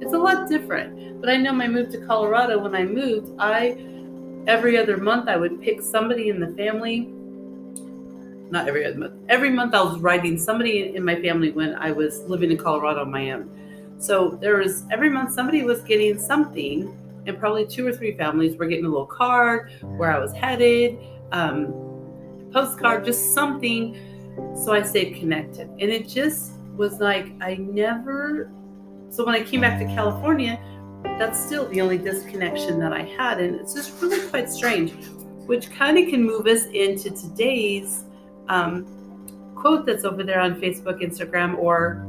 it's 0.00 0.12
a 0.12 0.18
lot 0.18 0.48
different 0.48 1.20
but 1.20 1.28
i 1.28 1.36
know 1.36 1.52
my 1.52 1.68
move 1.68 1.90
to 1.90 2.04
colorado 2.06 2.58
when 2.58 2.74
i 2.74 2.82
moved 2.82 3.30
i 3.38 3.76
every 4.46 4.78
other 4.78 4.96
month 4.96 5.28
i 5.28 5.36
would 5.36 5.60
pick 5.60 5.80
somebody 5.82 6.30
in 6.30 6.40
the 6.40 6.48
family 6.54 7.12
not 8.50 8.68
every 8.68 8.92
month. 8.94 9.14
Every 9.28 9.50
month 9.50 9.74
i 9.74 9.82
was 9.82 9.98
writing 9.98 10.38
somebody 10.38 10.94
in 10.94 11.04
my 11.04 11.20
family 11.20 11.50
when 11.50 11.74
i 11.74 11.90
was 11.90 12.20
living 12.24 12.50
in 12.50 12.56
colorado 12.56 13.02
on 13.02 13.10
my 13.10 13.30
own. 13.32 13.50
So 13.98 14.38
there 14.40 14.58
was 14.58 14.84
every 14.90 15.10
month 15.10 15.32
somebody 15.32 15.62
was 15.62 15.80
getting 15.82 16.18
something 16.18 16.96
and 17.26 17.38
probably 17.38 17.66
two 17.66 17.86
or 17.86 17.92
three 17.92 18.16
families 18.16 18.56
were 18.56 18.66
getting 18.66 18.84
a 18.84 18.88
little 18.88 19.06
card 19.06 19.72
where 19.82 20.12
i 20.12 20.18
was 20.18 20.32
headed 20.32 20.98
um, 21.32 21.72
postcard 22.52 23.04
just 23.04 23.34
something. 23.34 23.96
So 24.54 24.72
i 24.72 24.82
stayed 24.82 25.16
connected. 25.16 25.68
And 25.68 25.90
it 25.90 26.08
just 26.08 26.52
was 26.76 27.00
like 27.00 27.32
i 27.40 27.54
never 27.54 28.50
so 29.10 29.24
when 29.24 29.34
i 29.34 29.42
came 29.42 29.62
back 29.62 29.78
to 29.78 29.86
california 29.86 30.60
that's 31.18 31.38
still 31.42 31.66
the 31.68 31.80
only 31.80 31.98
disconnection 31.98 32.78
that 32.80 32.92
i 32.92 33.02
had. 33.02 33.40
And 33.40 33.56
it's 33.56 33.74
just 33.74 34.00
really 34.02 34.26
quite 34.28 34.48
strange 34.50 34.92
which 35.46 35.70
kind 35.70 35.96
of 35.96 36.08
can 36.08 36.24
move 36.24 36.46
us 36.46 36.66
into 36.66 37.10
today's 37.10 38.04
um, 38.48 38.86
quote 39.54 39.86
that's 39.86 40.04
over 40.04 40.22
there 40.22 40.40
on 40.40 40.60
Facebook, 40.60 41.02
Instagram, 41.02 41.58
or 41.58 42.04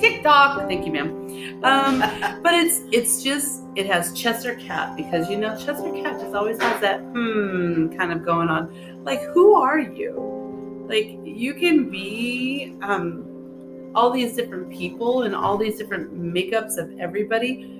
TikTok. 0.00 0.68
Thank 0.68 0.86
you, 0.86 0.92
ma'am. 0.92 1.64
Um, 1.64 2.00
but 2.42 2.54
it's 2.54 2.80
it's 2.92 3.22
just 3.22 3.62
it 3.76 3.86
has 3.86 4.12
Cheshire 4.12 4.54
Cat 4.56 4.96
because 4.96 5.28
you 5.28 5.36
know 5.36 5.56
Cheshire 5.56 5.92
Cat 6.02 6.20
just 6.20 6.34
always 6.34 6.60
has 6.60 6.80
that 6.80 7.00
hmm 7.00 7.88
kind 7.96 8.12
of 8.12 8.24
going 8.24 8.48
on. 8.48 9.04
Like, 9.04 9.22
who 9.34 9.54
are 9.54 9.78
you? 9.78 10.86
Like, 10.88 11.18
you 11.24 11.54
can 11.54 11.88
be 11.88 12.76
um, 12.82 13.92
all 13.94 14.10
these 14.10 14.34
different 14.34 14.70
people 14.70 15.22
and 15.22 15.34
all 15.34 15.56
these 15.56 15.78
different 15.78 16.20
makeups 16.20 16.78
of 16.78 16.98
everybody. 16.98 17.76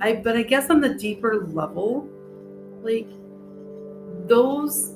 I 0.00 0.14
but 0.14 0.36
I 0.36 0.42
guess 0.42 0.70
on 0.70 0.80
the 0.80 0.94
deeper 0.94 1.46
level, 1.46 2.08
like 2.82 3.08
those 4.26 4.94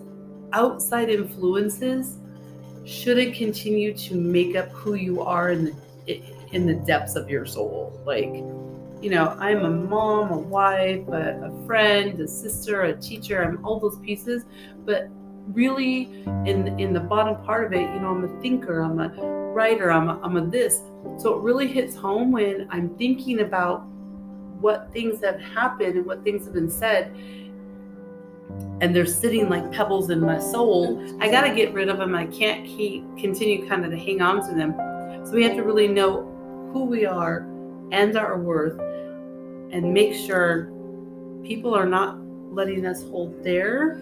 outside 0.52 1.08
influences 1.08 2.18
shouldn't 2.84 3.34
continue 3.34 3.92
to 3.92 4.14
make 4.14 4.56
up 4.56 4.70
who 4.70 4.94
you 4.94 5.22
are 5.22 5.50
in 5.50 5.64
the 6.06 6.22
in 6.52 6.66
the 6.66 6.74
depths 6.74 7.16
of 7.16 7.28
your 7.28 7.44
soul. 7.44 8.00
Like 8.06 8.32
you 9.00 9.10
know 9.10 9.36
i'm 9.38 9.64
a 9.64 9.70
mom 9.70 10.32
a 10.32 10.36
wife 10.36 11.06
a, 11.06 11.40
a 11.40 11.66
friend 11.66 12.18
a 12.18 12.26
sister 12.26 12.82
a 12.82 12.96
teacher 12.96 13.42
i'm 13.42 13.64
all 13.64 13.78
those 13.78 13.98
pieces. 14.00 14.44
But 14.84 15.08
really 15.52 16.24
in 16.46 16.78
in 16.78 16.92
the 16.92 17.00
bottom 17.00 17.42
part 17.44 17.64
of 17.64 17.72
it 17.72 17.80
you 17.80 18.00
know 18.00 18.08
i'm 18.08 18.24
a 18.24 18.40
thinker 18.42 18.82
i'm 18.82 19.00
a 19.00 19.08
writer 19.52 19.90
i'm 19.90 20.08
a, 20.08 20.20
I'm 20.20 20.36
a 20.36 20.46
this. 20.46 20.82
So 21.18 21.38
it 21.38 21.42
really 21.42 21.68
hits 21.68 21.94
home 21.94 22.32
when 22.32 22.68
i'm 22.70 22.96
thinking 22.96 23.40
about 23.40 23.86
what 24.60 24.92
things 24.92 25.22
have 25.22 25.40
happened 25.40 25.96
and 25.96 26.06
what 26.06 26.24
things 26.24 26.44
have 26.44 26.54
been 26.54 26.70
said 26.70 27.14
and 28.80 28.94
they're 28.94 29.06
sitting 29.06 29.48
like 29.48 29.70
pebbles 29.72 30.10
in 30.10 30.20
my 30.20 30.38
soul 30.38 31.04
i 31.20 31.28
got 31.30 31.42
to 31.42 31.54
get 31.54 31.74
rid 31.74 31.88
of 31.88 31.98
them. 31.98 32.14
I 32.14 32.26
can't 32.26 32.64
keep 32.64 33.04
continue 33.18 33.66
kind 33.68 33.84
of 33.84 33.90
to 33.90 33.98
hang 33.98 34.20
on 34.22 34.46
to 34.48 34.54
them. 34.54 34.74
So 35.26 35.32
we 35.32 35.42
have 35.44 35.56
to 35.56 35.62
really 35.62 35.88
know 35.88 36.22
who 36.72 36.84
we 36.84 37.04
are 37.04 37.46
and 37.90 38.16
our 38.16 38.38
worth 38.38 38.78
and 39.72 39.92
make 39.92 40.14
sure 40.14 40.70
people 41.42 41.74
are 41.74 41.86
not 41.86 42.18
letting 42.52 42.86
us 42.86 43.02
hold 43.02 43.42
their 43.42 44.00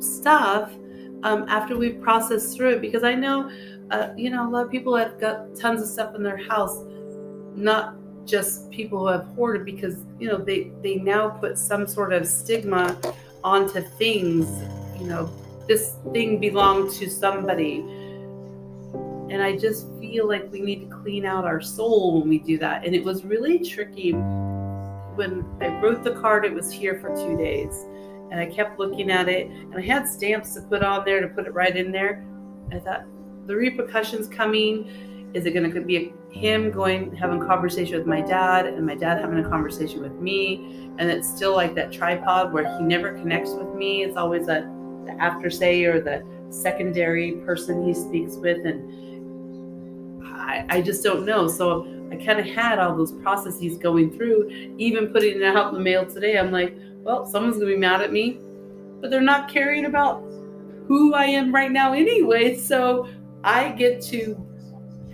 stuff 0.00 0.72
um, 1.22 1.46
after 1.48 1.76
we've 1.76 2.00
processed 2.00 2.56
through 2.56 2.74
it. 2.74 2.80
Because 2.80 3.02
i 3.02 3.14
know 3.14 3.50
uh, 3.90 4.10
you 4.16 4.30
know 4.30 4.48
a 4.48 4.50
lot 4.50 4.64
of 4.64 4.70
people 4.70 4.96
have 4.96 5.18
got 5.20 5.54
tons 5.56 5.80
of 5.82 5.88
stuff 5.88 6.14
in 6.14 6.22
their 6.22 6.36
house 6.36 6.84
not 7.54 7.96
just 8.26 8.70
people 8.70 8.98
who 8.98 9.06
have 9.06 9.26
hoarded 9.34 9.64
because 9.64 10.04
you 10.18 10.28
know 10.28 10.36
they 10.36 10.70
they 10.82 10.96
now 10.96 11.28
put 11.28 11.56
some 11.58 11.86
sort 11.86 12.12
of 12.12 12.26
stigma 12.26 12.96
onto 13.44 13.80
things 13.80 14.48
you 14.98 15.06
know 15.06 15.30
this 15.66 15.96
thing 16.12 16.38
belonged 16.38 16.92
to 16.92 17.10
somebody. 17.10 17.80
And 19.28 19.42
i 19.42 19.56
just 19.56 19.88
feel 19.98 20.28
like 20.28 20.50
we 20.52 20.60
need 20.60 20.88
to 20.88 20.96
clean 20.96 21.26
out 21.26 21.44
our 21.44 21.60
soul 21.60 22.20
when 22.20 22.28
we 22.28 22.38
do 22.38 22.58
that. 22.58 22.84
And 22.84 22.94
it 22.94 23.04
was 23.04 23.24
really 23.24 23.58
tricky 23.58 24.12
when 24.12 25.44
i 25.60 25.68
wrote 25.80 26.04
the 26.04 26.12
card 26.12 26.44
it 26.44 26.54
was 26.54 26.70
here 26.70 27.00
for 27.00 27.14
two 27.16 27.36
days. 27.36 27.74
And 28.30 28.40
i 28.40 28.46
kept 28.46 28.78
looking 28.78 29.10
at 29.10 29.28
it 29.28 29.48
and 29.48 29.76
i 29.76 29.80
had 29.80 30.08
stamps 30.08 30.54
to 30.54 30.62
put 30.62 30.82
on 30.82 31.04
there 31.04 31.20
to 31.20 31.28
put 31.28 31.46
it 31.46 31.54
right 31.54 31.76
in 31.76 31.90
there. 31.90 32.24
I 32.72 32.78
thought 32.78 33.04
the 33.46 33.56
repercussions 33.56 34.28
coming 34.28 35.15
is 35.34 35.44
it 35.44 35.52
going 35.52 35.70
to 35.70 35.80
be 35.80 36.12
him 36.30 36.70
going 36.70 37.14
having 37.14 37.42
a 37.42 37.46
conversation 37.46 37.98
with 37.98 38.06
my 38.06 38.20
dad 38.20 38.66
and 38.66 38.86
my 38.86 38.94
dad 38.94 39.20
having 39.20 39.38
a 39.38 39.48
conversation 39.48 40.00
with 40.00 40.12
me? 40.12 40.90
And 40.98 41.10
it's 41.10 41.28
still 41.28 41.54
like 41.54 41.74
that 41.74 41.92
tripod 41.92 42.52
where 42.52 42.66
he 42.76 42.84
never 42.84 43.12
connects 43.12 43.50
with 43.50 43.74
me. 43.74 44.02
It's 44.02 44.16
always 44.16 44.48
a 44.48 44.72
the 45.04 45.12
after 45.20 45.50
say 45.50 45.84
or 45.84 46.00
the 46.00 46.24
secondary 46.50 47.32
person 47.44 47.84
he 47.86 47.94
speaks 47.94 48.36
with. 48.36 48.64
And 48.66 50.24
i, 50.26 50.64
I 50.68 50.82
just 50.82 51.02
don't 51.04 51.24
know. 51.24 51.48
So 51.48 51.86
i 52.10 52.16
kind 52.16 52.38
of 52.38 52.46
had 52.46 52.78
all 52.78 52.96
those 52.96 53.12
processes 53.12 53.76
going 53.78 54.16
through. 54.16 54.74
Even 54.78 55.08
putting 55.08 55.36
it 55.36 55.42
out 55.42 55.68
in 55.68 55.74
the 55.74 55.80
mail 55.80 56.06
today 56.06 56.38
i'm 56.38 56.50
like 56.50 56.76
well 57.02 57.24
someone's 57.26 57.56
going 57.56 57.68
to 57.68 57.74
be 57.74 57.80
mad 57.80 58.00
at 58.00 58.12
me. 58.12 58.38
But 59.00 59.10
they're 59.10 59.20
not 59.20 59.48
caring 59.48 59.84
about 59.84 60.22
who 60.86 61.14
I 61.14 61.24
am 61.24 61.54
right 61.54 61.70
now 61.70 61.92
anyway. 61.92 62.56
So 62.56 63.08
I 63.44 63.70
get 63.72 64.00
to 64.04 64.34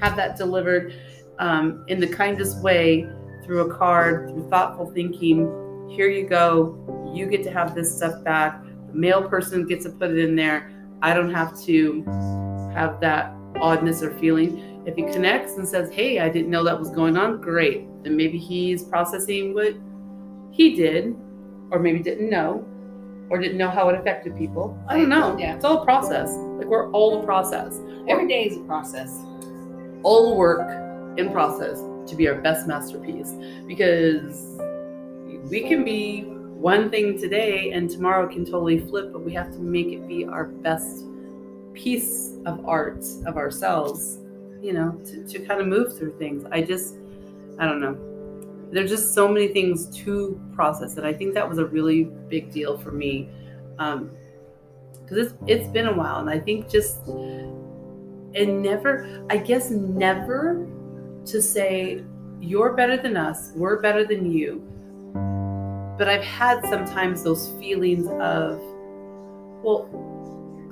have 0.02 0.16
that 0.16 0.36
delivered 0.36 0.94
um, 1.38 1.84
in 1.86 2.00
the 2.00 2.08
kindest 2.08 2.60
way 2.60 3.08
through 3.44 3.70
a 3.70 3.74
card, 3.74 4.28
through 4.28 4.48
thoughtful 4.50 4.90
thinking. 4.90 5.88
Here 5.88 6.08
you 6.08 6.26
go. 6.26 7.12
You 7.14 7.26
get 7.26 7.44
to 7.44 7.52
have 7.52 7.74
this 7.74 7.96
stuff 7.96 8.22
back. 8.24 8.62
The 8.88 8.94
mail 8.94 9.28
person 9.28 9.64
gets 9.66 9.84
to 9.84 9.90
put 9.90 10.10
it 10.10 10.18
in 10.18 10.34
there. 10.34 10.70
I 11.02 11.14
don't 11.14 11.32
have 11.32 11.58
to 11.62 12.02
have 12.74 13.00
that 13.00 13.32
oddness 13.60 14.02
or 14.02 14.10
feeling. 14.18 14.82
If 14.86 14.96
he 14.96 15.02
connects 15.02 15.56
and 15.56 15.68
says, 15.68 15.90
Hey, 15.92 16.18
I 16.18 16.28
didn't 16.28 16.50
know 16.50 16.64
that 16.64 16.78
was 16.78 16.90
going 16.90 17.16
on, 17.16 17.40
great. 17.40 17.86
Then 18.02 18.16
maybe 18.16 18.38
he's 18.38 18.82
processing 18.82 19.54
what 19.54 19.74
he 20.50 20.74
did, 20.74 21.14
or 21.70 21.78
maybe 21.78 22.00
didn't 22.00 22.28
know, 22.28 22.66
or 23.30 23.38
didn't 23.38 23.58
know 23.58 23.70
how 23.70 23.88
it 23.88 23.98
affected 23.98 24.36
people. 24.36 24.76
I 24.88 24.96
don't 24.98 25.08
know. 25.08 25.36
Yeah. 25.38 25.54
It's 25.54 25.64
all 25.64 25.82
a 25.82 25.84
process. 25.84 26.30
Like 26.32 26.66
we're 26.66 26.90
all 26.90 27.22
a 27.22 27.24
process. 27.24 27.80
Every 28.08 28.26
day 28.26 28.44
is 28.46 28.56
a 28.56 28.60
process. 28.60 29.20
All 30.02 30.36
work 30.36 30.68
in 31.18 31.30
process 31.30 31.80
to 32.06 32.16
be 32.16 32.28
our 32.28 32.34
best 32.34 32.66
masterpiece. 32.66 33.34
Because 33.66 34.58
we 35.50 35.62
can 35.68 35.84
be 35.84 36.22
one 36.22 36.90
thing 36.90 37.18
today 37.18 37.72
and 37.72 37.90
tomorrow 37.90 38.28
can 38.28 38.44
totally 38.44 38.78
flip, 38.78 39.12
but 39.12 39.22
we 39.22 39.32
have 39.34 39.52
to 39.52 39.58
make 39.58 39.88
it 39.88 40.06
be 40.06 40.24
our 40.24 40.44
best 40.44 41.04
piece 41.74 42.34
of 42.46 42.64
art 42.66 43.04
of 43.26 43.36
ourselves, 43.36 44.18
you 44.60 44.72
know, 44.72 44.92
to, 45.04 45.26
to 45.26 45.38
kind 45.40 45.60
of 45.60 45.66
move 45.66 45.96
through 45.96 46.16
things. 46.18 46.44
I 46.52 46.62
just, 46.62 46.96
I 47.58 47.66
don't 47.66 47.80
know. 47.80 47.98
There's 48.70 48.90
just 48.90 49.12
so 49.12 49.28
many 49.28 49.48
things 49.48 49.86
to 49.98 50.40
process. 50.54 50.96
And 50.96 51.06
I 51.06 51.12
think 51.12 51.34
that 51.34 51.48
was 51.48 51.58
a 51.58 51.66
really 51.66 52.04
big 52.04 52.52
deal 52.52 52.78
for 52.78 52.92
me. 52.92 53.28
Um, 53.78 54.10
because 55.02 55.26
it's, 55.26 55.34
it's 55.46 55.68
been 55.68 55.88
a 55.88 55.94
while. 55.94 56.20
And 56.20 56.30
I 56.30 56.38
think 56.38 56.70
just, 56.70 57.00
and 58.34 58.62
never, 58.62 59.24
I 59.30 59.36
guess, 59.36 59.70
never 59.70 60.66
to 61.26 61.40
say, 61.42 62.02
you're 62.40 62.72
better 62.74 62.96
than 62.96 63.16
us, 63.16 63.52
we're 63.54 63.80
better 63.80 64.04
than 64.04 64.30
you. 64.30 64.62
But 65.98 66.08
I've 66.08 66.24
had 66.24 66.64
sometimes 66.64 67.22
those 67.22 67.50
feelings 67.60 68.06
of, 68.20 68.60
well, 69.62 69.88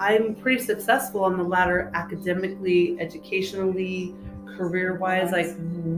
I'm 0.00 0.34
pretty 0.34 0.62
successful 0.62 1.22
on 1.24 1.36
the 1.36 1.44
ladder 1.44 1.90
academically, 1.94 2.98
educationally, 2.98 4.14
career 4.56 4.94
wise. 4.96 5.30
Like 5.30 5.48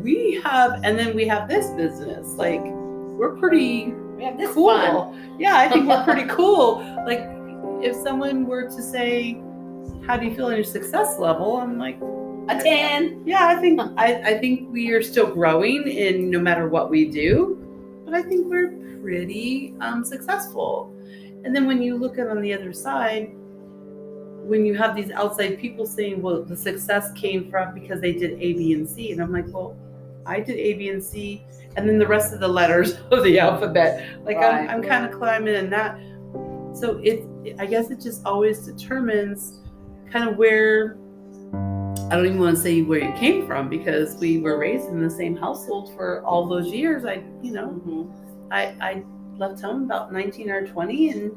we 0.03 0.41
have, 0.45 0.83
and 0.85 0.99
then 0.99 1.15
we 1.15 1.27
have 1.29 1.49
this 1.49 1.71
business. 1.71 2.27
Like 2.35 2.61
we're 2.63 3.37
pretty 3.37 3.93
We 4.17 4.25
have 4.25 4.37
this 4.37 4.53
cool. 4.53 4.69
fun. 4.71 5.37
Yeah, 5.39 5.57
I 5.57 5.69
think 5.69 5.87
we're 5.89 6.05
pretty 6.11 6.29
cool. 6.29 6.79
Like 7.07 7.21
if 7.83 7.95
someone 7.97 8.45
were 8.47 8.65
to 8.65 8.83
say, 8.83 9.41
"How 10.07 10.17
do 10.17 10.27
you 10.27 10.35
feel 10.35 10.49
in 10.49 10.57
your 10.57 10.65
success 10.65 11.19
level?" 11.19 11.57
I'm 11.57 11.79
like, 11.79 11.99
A 12.49 12.61
10. 12.63 13.23
yeah, 13.25 13.47
I 13.47 13.57
think 13.57 13.81
I, 13.97 14.15
I 14.33 14.39
think 14.39 14.71
we 14.71 14.91
are 14.93 15.03
still 15.03 15.27
growing 15.33 15.87
in 15.87 16.31
no 16.31 16.41
matter 16.41 16.69
what 16.69 16.91
we 16.91 17.05
do, 17.07 17.59
but 18.05 18.15
I 18.15 18.23
think 18.23 18.47
we're 18.49 18.73
pretty 19.01 19.75
um, 19.81 20.05
successful. 20.05 20.95
And 21.45 21.55
then 21.55 21.67
when 21.67 21.83
you 21.83 21.97
look 21.97 22.19
at 22.19 22.29
on 22.29 22.41
the 22.41 22.53
other 22.53 22.73
side, 22.73 23.33
when 24.45 24.67
you 24.67 24.75
have 24.75 24.95
these 24.97 25.11
outside 25.11 25.59
people 25.59 25.87
saying, 25.87 26.21
"Well, 26.21 26.43
the 26.43 26.57
success 26.57 27.13
came 27.13 27.51
from 27.51 27.75
because 27.75 28.01
they 28.01 28.13
did 28.13 28.33
A, 28.41 28.53
B, 28.55 28.73
and 28.73 28.89
C," 28.89 29.13
and 29.13 29.21
I'm 29.23 29.33
like, 29.33 29.47
"Well, 29.49 29.77
I 30.27 30.41
did 30.41 30.57
A, 30.57 30.75
B, 30.75 30.89
and 30.91 31.03
C, 31.03 31.45
and 31.77 31.89
then 31.89 31.99
the 31.99 32.07
rest 32.07 32.33
of 32.35 32.41
the 32.41 32.49
letters 32.49 32.99
of 33.11 33.25
the 33.25 33.39
alphabet. 33.39 34.05
Like 34.25 34.37
Right. 34.37 34.69
I'm, 34.69 34.71
I'm 34.71 34.83
kind 34.83 35.05
of 35.05 35.13
climbing 35.13 35.55
in 35.55 35.71
that. 35.71 35.99
So 36.75 37.01
it, 37.03 37.25
I 37.59 37.67
guess 37.67 37.91
it 37.91 38.01
just 38.01 38.25
always 38.25 38.61
determines 38.61 39.59
kind 40.13 40.29
of 40.29 40.37
where. 40.37 40.97
I 42.11 42.17
don't 42.17 42.27
even 42.27 42.39
want 42.41 42.57
to 42.57 42.63
say 42.63 42.83
where 42.83 42.99
you 42.99 43.13
came 43.13 43.47
from 43.47 43.71
because 43.71 44.17
we 44.17 44.39
were 44.39 44.59
raised 44.59 44.89
in 44.89 45.01
the 45.01 45.09
same 45.09 45.35
household 45.35 45.95
for 45.95 46.23
all 46.25 46.47
those 46.47 46.67
years. 46.71 47.07
I, 47.07 47.23
you 47.43 47.53
know, 47.53 47.69
Mhm. 47.87 48.13
I, 48.51 48.75
I 48.83 49.03
left 49.39 49.63
home 49.63 49.85
about 49.85 50.13
19 50.13 50.51
or 50.51 50.67
20 50.67 51.09
and 51.11 51.33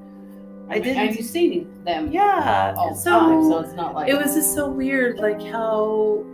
I 0.69 0.79
didn't. 0.79 0.95
Have 0.97 1.15
you've 1.15 1.25
seen 1.25 1.69
them 1.85 2.11
Yeah. 2.11 2.73
all 2.77 2.89
the 2.89 2.95
so 2.95 3.09
time, 3.11 3.43
so 3.49 3.59
it's 3.59 3.73
not 3.73 3.95
like 3.95 4.09
it 4.09 4.17
was 4.17 4.33
just 4.35 4.53
so 4.53 4.69
weird, 4.69 5.17
like 5.19 5.41
how 5.41 6.25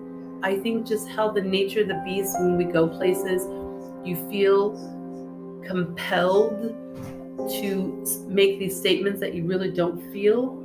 I 0.41 0.57
think 0.57 0.87
just 0.87 1.07
how 1.09 1.29
the 1.29 1.41
nature 1.41 1.81
of 1.81 1.87
the 1.89 2.01
beast 2.03 2.35
when 2.39 2.57
we 2.57 2.63
go 2.63 2.87
places, 2.87 3.45
you 4.03 4.15
feel 4.31 4.71
compelled 5.67 6.75
to 7.61 8.05
make 8.27 8.57
these 8.57 8.75
statements 8.75 9.19
that 9.19 9.33
you 9.35 9.43
really 9.45 9.69
don't 9.69 10.01
feel. 10.11 10.60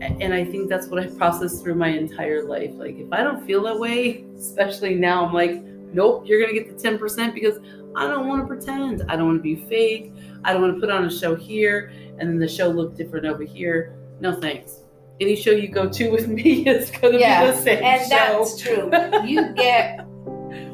And 0.00 0.34
I 0.34 0.44
think 0.44 0.68
that's 0.68 0.88
what 0.88 1.02
I 1.02 1.06
processed 1.18 1.62
through 1.62 1.74
my 1.76 1.88
entire 1.88 2.44
life. 2.44 2.70
Like, 2.74 2.96
if 2.98 3.12
I 3.12 3.22
don't 3.22 3.44
feel 3.46 3.62
that 3.64 3.78
way, 3.78 4.24
especially 4.36 4.94
now, 4.94 5.24
I'm 5.26 5.32
like, 5.32 5.62
nope, 5.62 6.24
you're 6.26 6.40
going 6.40 6.54
to 6.54 6.60
get 6.62 6.76
the 6.76 6.88
10% 6.90 7.32
because 7.34 7.58
I 7.96 8.06
don't 8.06 8.28
want 8.28 8.42
to 8.42 8.46
pretend. 8.46 9.02
I 9.08 9.16
don't 9.16 9.26
want 9.26 9.38
to 9.38 9.42
be 9.42 9.56
fake. 9.56 10.12
I 10.44 10.52
don't 10.52 10.60
want 10.62 10.74
to 10.74 10.80
put 10.80 10.90
on 10.90 11.04
a 11.06 11.10
show 11.10 11.34
here 11.34 11.90
and 12.18 12.28
then 12.28 12.38
the 12.38 12.48
show 12.48 12.68
look 12.68 12.94
different 12.96 13.24
over 13.26 13.42
here. 13.42 13.94
No 14.20 14.32
thanks. 14.34 14.80
Any 15.18 15.34
show 15.34 15.50
you 15.52 15.68
go 15.68 15.88
to 15.88 16.10
with 16.12 16.28
me 16.28 16.66
is 16.68 16.90
going 16.90 17.14
to 17.14 17.18
Yeah, 17.18 17.50
be 17.50 17.56
the 17.56 17.62
same 17.62 17.82
and 17.84 18.02
show. 18.02 18.08
that's 18.44 18.60
true. 18.60 18.90
You 19.26 19.54
get 19.54 20.04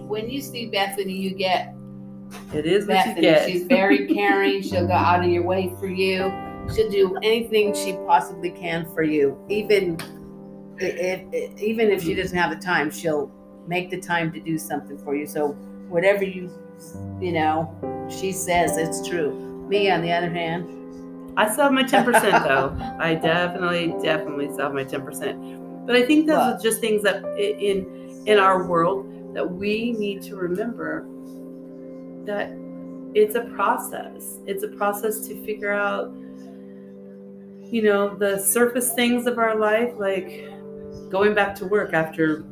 when 0.09 0.29
you 0.29 0.41
see 0.43 0.67
Bethany, 0.67 1.15
you 1.17 1.31
get 1.35 1.75
it 2.53 2.67
is 2.67 2.87
what 2.87 2.97
you 3.07 3.15
Bethany. 3.15 3.21
get. 3.23 3.49
She's 3.49 3.65
very 3.65 4.07
caring. 4.09 4.63
She'll 4.63 4.87
go 4.87 4.93
out 4.95 5.25
of 5.25 5.31
your 5.31 5.43
way 5.45 5.73
for 5.79 5.87
you. 5.87 6.25
She'll 6.75 6.91
do 6.91 7.17
anything 7.23 7.75
she 7.75 7.93
possibly 8.07 8.51
can 8.51 8.87
for 8.95 9.03
you, 9.03 9.37
even 9.49 9.99
if, 10.79 11.23
if 11.33 11.61
even 11.61 11.91
if 11.91 12.03
she 12.03 12.15
doesn't 12.15 12.37
have 12.37 12.51
the 12.51 12.65
time. 12.65 12.91
She'll 12.91 13.31
make 13.67 13.91
the 13.91 14.01
time 14.01 14.33
to 14.33 14.41
do 14.41 14.59
something 14.59 14.99
for 14.99 15.15
you. 15.15 15.27
So 15.27 15.49
whatever 15.89 16.25
you 16.25 16.51
you 17.21 17.33
know, 17.33 18.09
she 18.11 18.33
says 18.33 18.77
it's 18.77 19.07
true. 19.09 19.33
Me, 19.69 19.91
on 19.91 20.03
the 20.03 20.13
other 20.13 20.31
hand, 20.31 20.67
I 21.37 21.51
still 21.51 21.65
have 21.65 21.73
my 21.73 21.85
10% 21.85 22.21
though. 22.47 22.77
I 22.99 23.15
definitely, 23.15 23.95
definitely 24.03 24.47
still 24.53 24.65
have 24.67 24.75
my 24.75 24.85
10%. 24.85 25.87
But 25.87 25.97
I 25.97 26.05
think 26.05 26.27
those 26.27 26.37
Well- 26.37 26.55
are 26.55 26.59
just 26.59 26.81
things 26.81 27.03
that 27.03 27.25
in 27.39 27.87
in 28.27 28.39
our 28.39 28.67
world 28.69 29.35
that 29.35 29.51
we 29.51 29.93
need 29.93 30.23
to 30.23 30.37
remember 30.37 31.05
that 32.25 32.53
it's 33.15 33.35
a 33.35 33.43
process. 33.55 34.39
It's 34.47 34.63
a 34.63 34.69
process 34.69 35.27
to 35.29 35.35
figure 35.45 35.73
out, 35.73 36.13
you 37.73 37.81
know, 37.81 38.15
the 38.15 38.39
surface 38.39 38.93
things 38.93 39.27
of 39.27 39.39
our 39.39 39.57
life, 39.57 39.95
like 39.97 40.47
going 41.09 41.35
back 41.35 41.55
to 41.55 41.65
work 41.65 41.95
after 41.95 42.45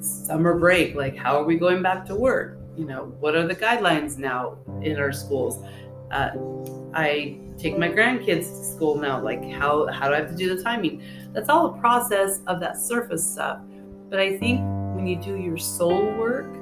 summer 0.00 0.58
break. 0.58 0.96
Like, 0.96 1.16
how 1.16 1.40
are 1.40 1.44
we 1.44 1.56
going 1.56 1.82
back 1.82 2.04
to 2.06 2.16
work? 2.16 2.58
You 2.76 2.84
know, 2.84 3.14
what 3.20 3.36
are 3.36 3.46
the 3.46 3.54
guidelines 3.54 4.18
now 4.18 4.58
in 4.82 4.98
our 4.98 5.12
schools? 5.12 5.64
Uh, 6.10 6.30
I 6.92 7.38
take 7.58 7.78
my 7.78 7.88
grandkids 7.88 8.48
to 8.48 8.64
school 8.64 8.96
now. 8.96 9.22
Like, 9.22 9.48
how 9.52 9.86
how 9.86 10.08
do 10.08 10.14
I 10.14 10.18
have 10.18 10.30
to 10.30 10.36
do 10.36 10.54
the 10.54 10.60
timing? 10.60 11.00
That's 11.32 11.48
all 11.48 11.66
a 11.66 11.78
process 11.78 12.40
of 12.48 12.58
that 12.58 12.76
surface 12.76 13.24
stuff. 13.24 13.60
But 14.10 14.18
I 14.18 14.36
think 14.36 14.60
when 14.96 15.06
you 15.06 15.14
do 15.14 15.36
your 15.36 15.58
soul 15.58 16.06
work, 16.18 16.52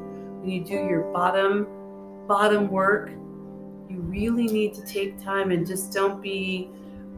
when 0.41 0.51
you 0.51 0.63
do 0.63 0.75
your 0.75 1.11
bottom 1.11 1.67
bottom 2.29 2.71
work, 2.71 3.09
you 3.89 3.97
really 3.99 4.47
need 4.47 4.75
to 4.75 4.85
take 4.85 5.19
time 5.23 5.51
and 5.53 5.67
just 5.67 5.91
don't 5.91 6.23
be 6.23 6.69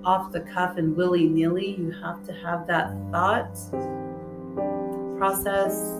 off 0.04 0.32
the 0.32 0.40
cuff 0.40 0.76
and 0.76 0.96
willy 0.96 1.24
nilly. 1.26 1.76
You 1.76 1.90
have 2.02 2.24
to 2.26 2.32
have 2.32 2.66
that 2.66 2.92
thought 3.10 3.56
process, 5.18 5.92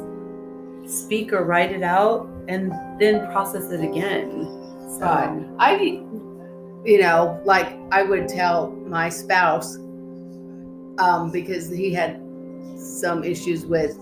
speak 0.87 1.33
or 1.33 1.45
write 1.45 1.73
it 1.73 1.83
out, 1.83 2.29
and 2.49 2.73
then 3.01 3.27
process 3.33 3.71
it 3.71 3.81
again. 3.81 4.45
So, 4.99 5.01
Right. 5.01 5.47
I, 5.59 5.77
you 6.85 7.01
know, 7.01 7.41
like 7.45 7.79
I 7.91 8.03
would 8.03 8.29
tell 8.29 8.71
my 8.71 9.09
spouse, 9.09 9.77
um, 10.99 11.31
because 11.33 11.71
he 11.71 11.93
had 11.93 12.21
some 12.77 13.25
issues 13.25 13.65
with 13.65 13.99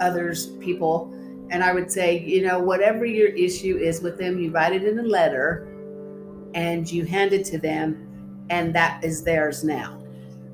others, 0.00 0.46
people, 0.58 1.12
and 1.50 1.62
I 1.62 1.72
would 1.72 1.90
say, 1.90 2.18
you 2.18 2.42
know, 2.42 2.58
whatever 2.58 3.04
your 3.04 3.28
issue 3.28 3.76
is 3.76 4.00
with 4.02 4.18
them, 4.18 4.38
you 4.38 4.50
write 4.50 4.72
it 4.72 4.84
in 4.84 4.98
a 4.98 5.02
letter 5.02 5.66
and 6.54 6.90
you 6.90 7.04
hand 7.04 7.32
it 7.32 7.44
to 7.46 7.58
them, 7.58 8.07
and 8.50 8.74
that 8.74 9.02
is 9.04 9.22
theirs 9.22 9.64
now. 9.64 9.98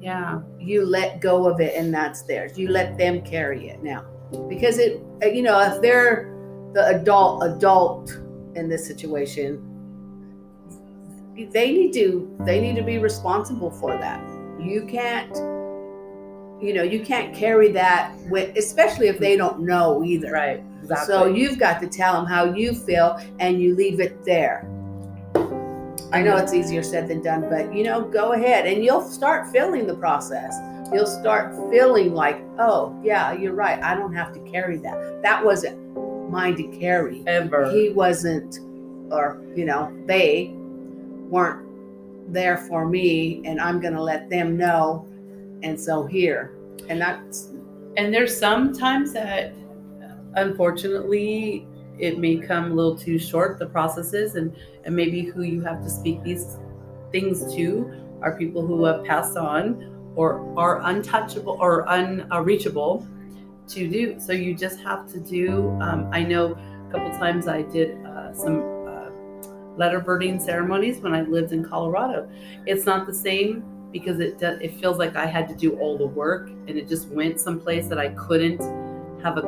yeah. 0.01 0.41
You 0.59 0.87
let 0.87 1.21
go 1.21 1.47
of 1.49 1.61
it, 1.61 1.75
and 1.77 1.93
that's 1.93 2.23
theirs. 2.23 2.59
You 2.59 2.69
let 2.71 2.97
them 2.97 3.21
carry 3.23 3.69
it 3.69 3.83
now, 3.83 4.05
because 4.49 4.79
it, 4.79 5.03
uh, 5.23 5.27
you 5.27 5.43
know, 5.43 5.61
if 5.61 5.81
they're 5.83 6.31
the 6.73 6.87
adult 6.89 7.45
adult 7.45 8.11
in 8.55 8.69
this 8.69 8.87
situation, 8.87 9.61
they 11.53 11.73
need 11.73 11.93
to 11.95 12.35
they 12.45 12.61
need 12.61 12.77
to 12.77 12.83
be 12.83 12.99
responsible 12.99 13.71
for 13.71 13.97
that. 13.99 14.21
You 14.61 14.87
can't, 14.89 15.35
you 16.63 16.73
know, 16.73 16.83
you 16.83 17.01
can't 17.05 17.35
carry 17.35 17.71
that 17.73 18.15
with, 18.31 18.57
especially 18.57 19.09
if 19.09 19.19
they 19.19 19.37
don't 19.37 19.61
know 19.61 20.03
either. 20.05 20.33
Right. 20.33 20.63
Exactly. 20.83 21.07
So 21.07 21.27
you've 21.27 21.59
got 21.59 21.81
to 21.81 21.89
tell 21.89 22.13
them 22.15 22.27
how 22.27 22.45
you 22.45 22.75
feel, 22.75 23.19
and 23.39 23.61
you 23.61 23.75
leave 23.75 24.01
it 24.01 24.25
there. 24.25 24.69
I 26.15 26.23
know 26.23 26.37
it's 26.37 26.55
easier 26.55 26.85
said 26.85 27.09
than 27.09 27.23
done, 27.23 27.49
but 27.51 27.75
you 27.75 27.83
know, 27.83 28.01
go 28.01 28.35
ahead 28.35 28.67
and 28.67 28.85
you'll 28.85 29.03
start 29.03 29.49
feeling 29.51 29.85
the 29.87 29.97
process. 29.97 30.57
You'll 30.93 31.07
start 31.07 31.57
feeling 31.73 32.15
like, 32.15 32.41
oh, 32.59 32.97
yeah, 33.03 33.33
you're 33.33 33.55
right. 33.55 33.83
I 33.83 33.97
don't 33.97 34.15
have 34.15 34.33
to 34.35 34.41
carry 34.41 34.77
that. 34.79 35.23
That 35.23 35.45
wasn't 35.45 35.77
mine 36.31 36.55
to 36.57 36.63
carry. 36.79 37.25
Ever. 37.27 37.69
He 37.73 37.89
wasn't, 37.89 38.61
or, 39.11 39.43
you 39.57 39.65
know, 39.65 39.93
they 40.07 40.53
weren't 40.55 41.67
there 42.33 42.59
for 42.59 42.87
me, 42.87 43.43
and 43.45 43.61
I'm 43.61 43.81
going 43.81 43.95
to 43.95 44.03
let 44.03 44.31
them 44.31 44.57
know. 44.57 45.09
And 45.65 45.81
so 45.81 46.07
here. 46.07 46.55
And 46.89 47.01
that's, 47.01 47.49
And 47.97 48.13
there's 48.13 48.37
some 48.37 48.73
times 48.73 49.13
that, 49.15 49.53
unfortunately, 50.35 51.67
it 51.99 52.19
may 52.19 52.37
come 52.37 52.73
a 52.73 52.75
little 52.75 52.97
too 52.97 53.19
short, 53.19 53.59
the 53.59 53.67
processes, 53.67 54.35
and, 54.35 54.55
and 54.85 54.95
maybe 54.95 55.23
who 55.23 55.43
you 55.43 55.63
have 55.63 55.83
to 55.83 55.91
speak 55.91 56.23
these 56.23 56.59
things 57.13 57.55
to 57.55 57.91
are 58.23 58.37
people 58.37 58.67
who 58.67 58.85
have 58.85 59.05
passed 59.05 59.37
on 59.37 60.13
or 60.17 60.41
are 60.59 60.81
untouchable 60.83 61.57
or 61.61 61.85
unreachable 61.89 63.07
to 63.69 63.89
do. 63.89 64.19
So 64.19 64.33
you 64.33 64.55
just 64.55 64.81
have 64.81 65.11
to 65.13 65.21
do. 65.21 65.71
Um, 65.81 66.09
I 66.13 66.23
know 66.23 66.53
a 66.53 66.93
couple 66.93 67.11
times 67.19 67.49
I 67.49 67.63
did 67.63 67.97
uh, 68.05 68.33
some 68.33 68.61
uh, 68.89 69.11
letter 69.77 70.01
birding 70.01 70.41
ceremonies 70.41 70.99
when 70.99 71.15
I 71.15 71.23
lived 71.23 71.53
in 71.53 71.65
Colorado. 71.65 72.29
It's 72.67 72.85
not 72.85 73.07
the 73.07 73.15
same 73.15 73.65
because 73.93 74.19
it 74.19 74.39
does, 74.39 74.61
it 74.61 74.75
feels 74.81 74.99
like 74.99 75.17
I 75.17 75.27
had 75.27 75.49
to 75.49 75.55
do 75.55 75.79
all 75.79 75.97
the 75.97 76.07
work 76.07 76.49
and 76.49 76.71
it 76.71 76.89
just 76.89 77.09
went 77.09 77.41
someplace 77.41 77.87
that 77.89 77.99
I 77.99 78.09
couldn't 78.09 78.61
have 79.23 79.39
a 79.39 79.43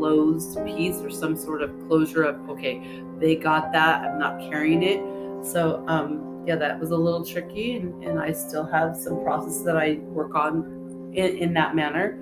closed 0.00 0.56
piece 0.64 0.96
or 1.02 1.10
some 1.10 1.36
sort 1.36 1.60
of 1.60 1.70
closure 1.86 2.22
of 2.22 2.48
okay 2.48 2.80
they 3.18 3.36
got 3.36 3.70
that 3.70 4.02
i'm 4.02 4.18
not 4.18 4.40
carrying 4.40 4.82
it. 4.82 5.00
So 5.44 5.84
um 5.88 6.44
yeah 6.46 6.56
that 6.56 6.80
was 6.80 6.90
a 6.90 6.96
little 6.96 7.24
tricky 7.24 7.76
and, 7.76 8.02
and 8.02 8.18
i 8.18 8.32
still 8.32 8.64
have 8.64 8.96
some 8.96 9.22
processes 9.22 9.62
that 9.64 9.76
i 9.76 9.98
work 10.18 10.34
on 10.34 11.12
in, 11.14 11.36
in 11.36 11.52
that 11.54 11.74
manner. 11.74 12.18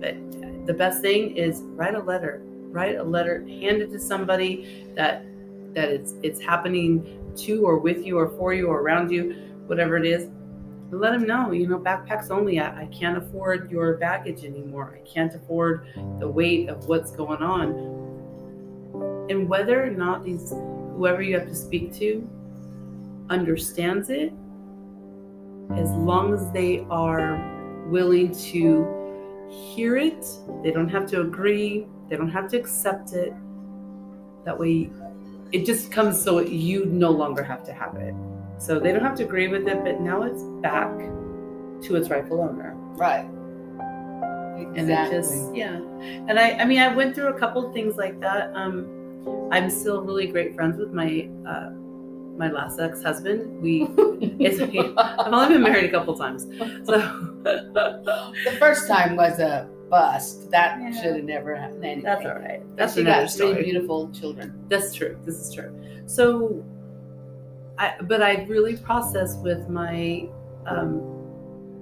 But 0.00 0.16
the 0.66 0.74
best 0.74 1.00
thing 1.00 1.34
is 1.36 1.62
write 1.80 1.94
a 1.94 2.02
letter 2.02 2.42
write 2.70 2.96
a 2.96 3.02
letter 3.02 3.40
hand 3.46 3.80
it 3.80 3.90
to 3.90 3.98
somebody 3.98 4.52
that 4.94 5.24
that 5.74 5.88
it's 5.88 6.14
it's 6.22 6.40
happening 6.40 6.90
to 7.36 7.64
or 7.64 7.78
with 7.78 8.04
you 8.04 8.18
or 8.18 8.28
for 8.36 8.52
you 8.52 8.66
or 8.66 8.80
around 8.80 9.10
you 9.10 9.34
whatever 9.66 9.96
it 9.96 10.04
is 10.04 10.28
let 10.90 11.12
them 11.12 11.26
know, 11.26 11.52
you 11.52 11.66
know, 11.66 11.78
backpacks 11.78 12.30
only. 12.30 12.60
I, 12.60 12.82
I 12.82 12.86
can't 12.86 13.18
afford 13.18 13.70
your 13.70 13.96
baggage 13.96 14.44
anymore. 14.44 14.98
I 14.98 15.06
can't 15.08 15.34
afford 15.34 15.86
the 16.18 16.28
weight 16.28 16.68
of 16.68 16.86
what's 16.86 17.10
going 17.10 17.42
on. 17.42 17.96
And 19.30 19.48
whether 19.48 19.84
or 19.84 19.90
not 19.90 20.24
these, 20.24 20.50
whoever 20.50 21.20
you 21.20 21.38
have 21.38 21.48
to 21.48 21.54
speak 21.54 21.94
to, 21.96 22.28
understands 23.28 24.08
it, 24.08 24.32
as 25.76 25.90
long 25.90 26.32
as 26.32 26.50
they 26.52 26.86
are 26.88 27.36
willing 27.88 28.34
to 28.34 28.96
hear 29.50 29.96
it, 29.96 30.24
they 30.62 30.70
don't 30.70 30.88
have 30.88 31.06
to 31.10 31.20
agree, 31.20 31.86
they 32.08 32.16
don't 32.16 32.30
have 32.30 32.48
to 32.50 32.56
accept 32.56 33.12
it. 33.12 33.34
That 34.46 34.58
way, 34.58 34.90
it 35.52 35.66
just 35.66 35.92
comes 35.92 36.20
so 36.20 36.40
you 36.40 36.86
no 36.86 37.10
longer 37.10 37.42
have 37.42 37.62
to 37.64 37.72
have 37.72 37.96
it. 37.96 38.14
So 38.58 38.78
they 38.80 38.92
don't 38.92 39.02
have 39.02 39.16
to 39.16 39.24
agree 39.24 39.48
with 39.48 39.66
it, 39.68 39.82
but 39.84 40.00
now 40.00 40.22
it's 40.22 40.42
back 40.62 40.90
to 41.82 41.94
its 41.96 42.08
rightful 42.10 42.40
owner. 42.40 42.74
right. 42.96 43.28
And 44.76 44.90
it 44.90 45.10
just 45.10 45.54
yeah. 45.54 45.76
And 46.28 46.38
I 46.38 46.50
I 46.52 46.64
mean 46.64 46.78
I 46.80 46.94
went 46.94 47.14
through 47.14 47.28
a 47.28 47.38
couple 47.38 47.72
things 47.72 47.96
like 47.96 48.20
that. 48.20 48.52
Um 48.54 48.86
I'm 49.52 49.70
still 49.70 50.02
really 50.02 50.26
great 50.26 50.54
friends 50.54 50.76
with 50.78 50.92
my 50.92 51.28
uh 51.48 51.70
my 52.36 52.50
last 52.50 52.78
ex-husband. 52.78 53.60
We 53.62 53.82
it's 54.44 54.60
I've 54.60 55.32
only 55.32 55.54
been 55.54 55.62
married 55.62 55.84
a 55.86 55.90
couple 55.90 56.16
times. 56.16 56.42
So 56.84 56.98
the 57.44 58.56
first 58.58 58.86
time 58.88 59.16
was 59.16 59.38
a 59.38 59.68
bust. 59.90 60.50
That 60.50 60.78
Yeah. 60.80 60.90
should 61.02 61.16
have 61.16 61.24
never 61.24 61.54
happened. 61.56 61.84
Anyway. 61.84 62.02
that's 62.04 62.26
all 62.26 62.34
right. 62.38 62.62
That's 62.76 62.94
she 62.94 63.00
another 63.00 63.22
got 63.22 63.30
three 63.32 63.50
story. 63.52 63.62
beautiful 63.64 64.10
children. 64.12 64.52
That's 64.68 64.92
true. 64.94 65.16
This 65.24 65.36
is 65.36 65.54
true. 65.54 65.72
So, 66.06 66.64
I 67.78 67.94
but 68.02 68.22
I 68.22 68.44
really 68.44 68.76
processed 68.76 69.40
with 69.40 69.68
my 69.68 70.28
um, 70.66 71.00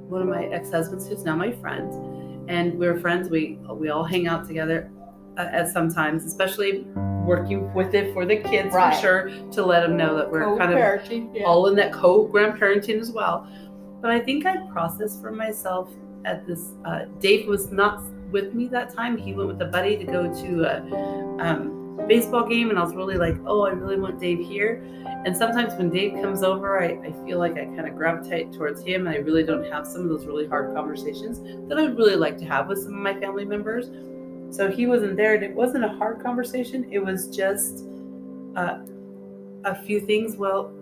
one 0.09 0.23
of 0.23 0.29
my 0.29 0.45
ex 0.47 0.71
husbands, 0.71 1.09
who's 1.09 1.25
now 1.25 1.37
my 1.37 1.53
friend, 1.53 2.49
and 2.49 2.79
we're 2.79 2.99
friends. 3.01 3.29
We 3.29 3.59
we 3.71 3.89
all 3.89 4.05
hang 4.05 4.27
out 4.27 4.47
together 4.47 4.91
uh, 5.39 5.49
at 5.51 5.69
sometimes, 5.73 6.25
especially 6.25 6.87
working 7.25 7.73
with 7.75 7.95
it 7.95 8.13
for 8.15 8.25
the 8.25 8.37
kids 8.37 8.73
Right. 8.73 8.95
for 8.95 9.01
sure 9.01 9.31
to 9.51 9.67
let 9.67 9.81
them 9.81 9.97
know 9.97 10.17
that 10.17 10.31
we're 10.31 10.57
kind 10.57 10.73
of 10.73 10.79
yeah. 11.35 11.43
all 11.45 11.67
in 11.67 11.75
that 11.75 11.93
co-grandparenting 11.93 13.01
as 13.01 13.11
well. 13.11 13.49
But 14.01 14.13
I 14.13 14.21
think 14.21 14.47
I 14.47 14.59
processed 14.69 15.21
for 15.21 15.33
myself 15.33 15.91
at 16.25 16.47
this. 16.47 16.71
Uh, 16.85 17.07
Dave 17.19 17.49
was 17.49 17.73
not 17.73 18.03
with 18.31 18.55
me 18.55 18.69
that 18.69 18.95
time. 18.95 19.17
He 19.17 19.33
went 19.33 19.49
with 19.49 19.61
a 19.63 19.67
buddy 19.67 19.97
to 19.97 20.05
go 20.05 20.33
to 20.43 20.65
a 20.65 21.41
um, 21.41 21.86
baseball 22.07 22.47
game, 22.47 22.71
and 22.71 22.79
I 22.79 22.83
was 22.83 22.95
really 22.95 23.17
like, 23.17 23.37
"Oh, 23.47 23.67
I 23.67 23.71
really 23.71 23.99
want 23.99 24.21
Dave 24.21 24.39
here." 24.39 24.83
And 25.25 25.37
sometimes 25.37 25.75
when 25.75 25.91
Dave 25.91 26.13
comes 26.23 26.43
over, 26.43 26.81
I, 26.81 26.99
I 27.05 27.13
feel 27.25 27.39
like 27.39 27.53
I 27.53 27.65
kind 27.65 27.89
of 27.89 27.97
gravitate 27.97 28.53
towards 28.53 28.83
him, 28.83 29.07
and 29.07 29.17
I 29.17 29.19
really 29.19 29.43
don't 29.43 29.65
have 29.65 29.87
some 29.87 30.03
of 30.03 30.09
those 30.09 30.27
really 30.27 30.47
hard 30.47 30.75
conversations 30.75 31.41
that 31.69 31.79
I 31.79 31.83
would 31.83 31.97
really 31.97 32.17
like 32.17 32.39
to 32.39 32.45
have 32.45 32.69
with 32.69 32.83
some 32.83 32.95
of 32.95 33.01
my 33.01 33.19
family 33.19 33.45
members. 33.45 33.91
So 34.55 34.71
he 34.71 34.87
wasn't 34.87 35.17
there, 35.17 35.35
and 35.35 35.43
it 35.43 35.55
wasn't 35.55 35.85
a 35.85 35.89
hard 35.89 36.23
conversation. 36.23 36.87
It 36.93 37.01
was 37.01 37.29
just 37.29 37.85
uh, 38.55 38.79
a 39.65 39.75
few 39.75 40.01
things. 40.01 40.37
Well, 40.37 40.73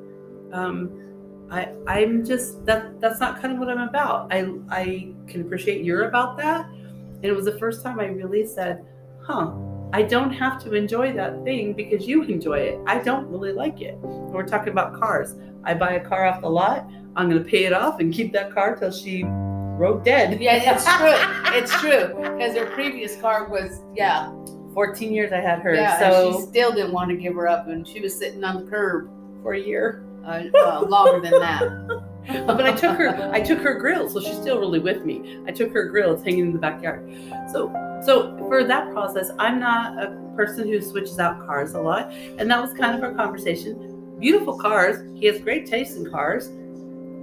um, 0.52 1.48
I 1.50 1.68
I'm 1.86 2.24
just 2.24 2.64
that 2.66 3.00
that's 3.00 3.20
not 3.20 3.40
kind 3.40 3.54
of 3.54 3.58
what 3.58 3.68
I'm 3.68 3.88
about. 3.88 4.32
I 4.32 4.46
I 4.68 5.12
can 5.26 5.40
appreciate 5.42 5.84
you're 5.84 6.08
about 6.08 6.36
that. 6.38 6.66
And 6.66 7.24
it 7.24 7.34
was 7.34 7.46
the 7.46 7.58
first 7.58 7.82
time 7.82 8.00
I 8.00 8.06
really 8.06 8.46
said, 8.46 8.84
huh, 9.22 9.52
I 9.92 10.02
don't 10.02 10.32
have 10.32 10.62
to 10.64 10.74
enjoy 10.74 11.12
that 11.12 11.44
thing 11.44 11.72
because 11.72 12.06
you 12.06 12.22
enjoy 12.24 12.58
it. 12.58 12.80
I 12.86 12.98
don't 12.98 13.26
really 13.28 13.52
like 13.52 13.80
it. 13.80 13.96
We're 13.98 14.46
talking 14.46 14.72
about 14.72 14.98
cars. 14.98 15.36
I 15.62 15.74
buy 15.74 15.92
a 15.92 16.00
car 16.00 16.26
off 16.26 16.40
the 16.40 16.48
lot, 16.50 16.86
I'm 17.16 17.28
gonna 17.28 17.44
pay 17.44 17.64
it 17.64 17.72
off 17.72 18.00
and 18.00 18.12
keep 18.12 18.32
that 18.32 18.52
car 18.52 18.74
till 18.76 18.90
she 18.90 19.22
wrote 19.24 20.04
dead. 20.04 20.40
Yeah, 20.40 20.74
it's 20.74 20.84
true. 20.84 21.14
It's 21.56 21.72
true. 21.80 22.08
Because 22.36 22.56
her 22.56 22.66
previous 22.66 23.14
car 23.20 23.48
was, 23.48 23.82
yeah, 23.94 24.32
14 24.72 25.12
years 25.12 25.30
I 25.32 25.38
had 25.40 25.60
her. 25.60 25.72
yeah, 25.74 25.98
so 26.00 26.32
she 26.32 26.46
still 26.46 26.72
didn't 26.72 26.92
want 26.92 27.10
to 27.10 27.16
give 27.16 27.34
her 27.34 27.46
up, 27.46 27.68
and 27.68 27.86
she 27.86 28.00
was 28.00 28.12
sitting 28.18 28.42
on 28.42 28.64
the 28.64 28.70
curb 28.70 29.08
for 29.42 29.52
a 29.54 29.60
year. 29.60 30.04
uh, 30.26 30.42
uh, 30.56 30.80
longer 30.88 31.20
than 31.20 31.38
that. 31.38 31.62
but 32.26 32.64
I 32.64 32.72
took 32.72 32.96
her 32.96 33.30
I 33.32 33.40
took 33.40 33.60
her 33.60 33.74
grill, 33.74 34.08
so 34.08 34.20
she's 34.20 34.36
still 34.36 34.58
really 34.58 34.78
with 34.78 35.04
me. 35.04 35.42
I 35.46 35.52
took 35.52 35.72
her 35.72 35.88
grill, 35.88 36.14
it's 36.14 36.22
hanging 36.22 36.46
in 36.46 36.52
the 36.52 36.58
backyard. 36.58 37.10
So 37.52 37.72
so 38.04 38.36
for 38.48 38.64
that 38.64 38.92
process, 38.92 39.30
I'm 39.38 39.58
not 39.58 40.02
a 40.02 40.24
person 40.36 40.68
who 40.68 40.80
switches 40.80 41.18
out 41.18 41.44
cars 41.46 41.74
a 41.74 41.80
lot. 41.80 42.12
And 42.12 42.50
that 42.50 42.60
was 42.60 42.72
kind 42.74 42.96
of 42.96 43.02
our 43.02 43.14
conversation. 43.14 44.16
Beautiful 44.18 44.58
cars. 44.58 44.98
He 45.18 45.26
has 45.26 45.40
great 45.40 45.66
taste 45.66 45.96
in 45.96 46.10
cars. 46.10 46.50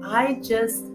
I 0.04 0.40
just 0.44 0.86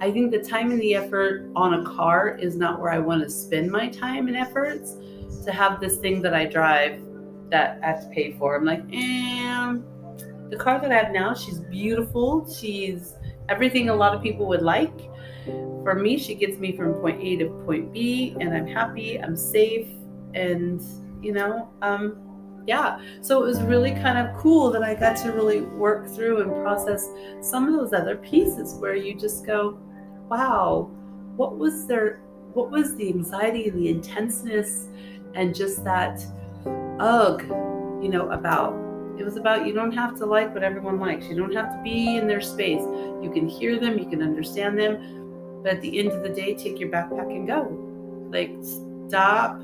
I 0.00 0.10
think 0.12 0.30
the 0.30 0.42
time 0.42 0.70
and 0.70 0.80
the 0.80 0.94
effort 0.94 1.50
on 1.56 1.74
a 1.74 1.84
car 1.84 2.38
is 2.40 2.56
not 2.56 2.80
where 2.80 2.92
I 2.92 2.98
want 2.98 3.22
to 3.22 3.30
spend 3.30 3.70
my 3.70 3.88
time 3.88 4.28
and 4.28 4.36
efforts 4.36 4.96
to 5.44 5.52
have 5.52 5.80
this 5.80 5.96
thing 5.96 6.22
that 6.22 6.34
I 6.34 6.44
drive 6.44 7.02
that 7.50 7.80
I 7.82 7.86
have 7.86 8.02
to 8.02 8.08
pay 8.10 8.32
for. 8.32 8.56
I'm 8.56 8.64
like, 8.64 8.82
eh, 8.92 9.76
the 10.50 10.56
car 10.56 10.80
that 10.80 10.92
I 10.92 10.96
have 10.96 11.12
now, 11.12 11.34
she's 11.34 11.58
beautiful. 11.60 12.48
She's 12.50 13.14
everything 13.48 13.88
a 13.88 13.94
lot 13.94 14.14
of 14.14 14.22
people 14.22 14.46
would 14.46 14.62
like. 14.62 14.92
For 15.82 15.94
me, 15.94 16.18
she 16.18 16.34
gets 16.34 16.58
me 16.58 16.76
from 16.76 16.94
point 16.94 17.22
A 17.22 17.36
to 17.36 17.46
point 17.64 17.92
B, 17.92 18.36
and 18.40 18.54
I'm 18.54 18.66
happy, 18.66 19.18
I'm 19.20 19.36
safe, 19.36 19.88
and 20.34 20.82
you 21.22 21.32
know, 21.32 21.70
um, 21.82 22.62
yeah. 22.66 23.00
So 23.22 23.42
it 23.42 23.46
was 23.46 23.62
really 23.62 23.92
kind 23.92 24.18
of 24.18 24.36
cool 24.36 24.70
that 24.72 24.82
I 24.82 24.94
got 24.94 25.16
to 25.18 25.32
really 25.32 25.62
work 25.62 26.06
through 26.08 26.42
and 26.42 26.52
process 26.62 27.08
some 27.40 27.66
of 27.66 27.74
those 27.74 27.92
other 27.92 28.16
pieces 28.16 28.74
where 28.74 28.94
you 28.94 29.14
just 29.14 29.46
go, 29.46 29.78
wow, 30.28 30.90
what 31.36 31.56
was 31.56 31.86
there? 31.86 32.20
What 32.52 32.70
was 32.70 32.94
the 32.96 33.08
anxiety 33.08 33.68
and 33.68 33.78
the 33.78 33.88
intenseness 33.88 34.88
and 35.34 35.54
just 35.54 35.82
that 35.84 36.20
ugh, 37.00 37.42
you 38.02 38.08
know, 38.08 38.30
about 38.30 38.74
it 39.18 39.24
was 39.24 39.36
about 39.36 39.66
you 39.66 39.72
don't 39.72 39.92
have 39.92 40.16
to 40.18 40.26
like 40.26 40.54
what 40.54 40.62
everyone 40.62 40.98
likes. 41.00 41.26
You 41.26 41.36
don't 41.36 41.54
have 41.54 41.74
to 41.74 41.82
be 41.82 42.16
in 42.16 42.26
their 42.26 42.40
space. 42.40 42.82
You 43.22 43.30
can 43.32 43.48
hear 43.48 43.78
them, 43.78 43.98
you 43.98 44.08
can 44.08 44.22
understand 44.22 44.78
them, 44.78 45.60
but 45.62 45.74
at 45.74 45.80
the 45.80 45.98
end 45.98 46.12
of 46.12 46.22
the 46.22 46.28
day, 46.28 46.54
take 46.54 46.78
your 46.78 46.88
backpack 46.88 47.30
and 47.34 47.46
go. 47.46 47.64
Like 48.30 48.52
stop 49.08 49.60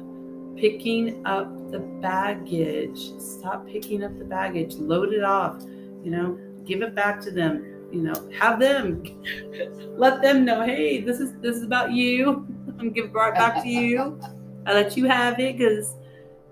picking 0.57 1.25
up 1.27 1.71
the 1.71 1.79
baggage. 1.79 3.13
Stop 3.21 3.67
picking 3.67 4.03
up 4.03 4.19
the 4.19 4.25
baggage. 4.25 4.75
Load 4.75 5.13
it 5.13 5.25
off. 5.25 5.63
You 6.03 6.11
know, 6.11 6.39
give 6.65 6.83
it 6.83 6.95
back 6.95 7.21
to 7.23 7.31
them. 7.31 7.71
You 7.93 8.03
know, 8.03 8.31
have 8.39 8.59
them 8.59 9.05
let 9.97 10.21
them 10.21 10.45
know, 10.45 10.63
hey, 10.63 11.01
this 11.01 11.21
is 11.21 11.33
this 11.41 11.57
is 11.57 11.63
about 11.63 11.93
you. 11.93 12.47
I'm 12.79 12.91
giving 12.91 13.11
it 13.11 13.15
right 13.15 13.35
back 13.35 13.63
to 13.63 13.69
you. 13.69 14.21
I 14.67 14.73
let 14.73 14.97
you 14.97 15.05
have 15.07 15.39
it 15.39 15.59
because, 15.59 15.95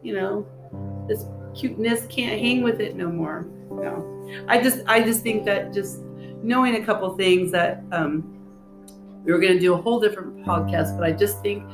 you 0.02 0.14
know, 0.14 0.46
this 1.08 1.24
cuteness 1.54 2.06
can't 2.06 2.40
hang 2.40 2.62
with 2.62 2.80
it 2.80 2.96
no 2.96 3.08
more. 3.08 3.46
No, 3.70 4.44
I 4.48 4.62
just 4.62 4.80
I 4.86 5.02
just 5.02 5.22
think 5.22 5.44
that 5.44 5.72
just 5.72 6.00
knowing 6.42 6.76
a 6.76 6.84
couple 6.84 7.14
things 7.16 7.50
that 7.52 7.82
um, 7.92 8.38
we 9.24 9.32
were 9.32 9.38
going 9.38 9.54
to 9.54 9.60
do 9.60 9.74
a 9.74 9.80
whole 9.80 10.00
different 10.00 10.44
podcast, 10.44 10.98
but 10.98 11.04
I 11.04 11.12
just 11.12 11.40
think 11.42 11.64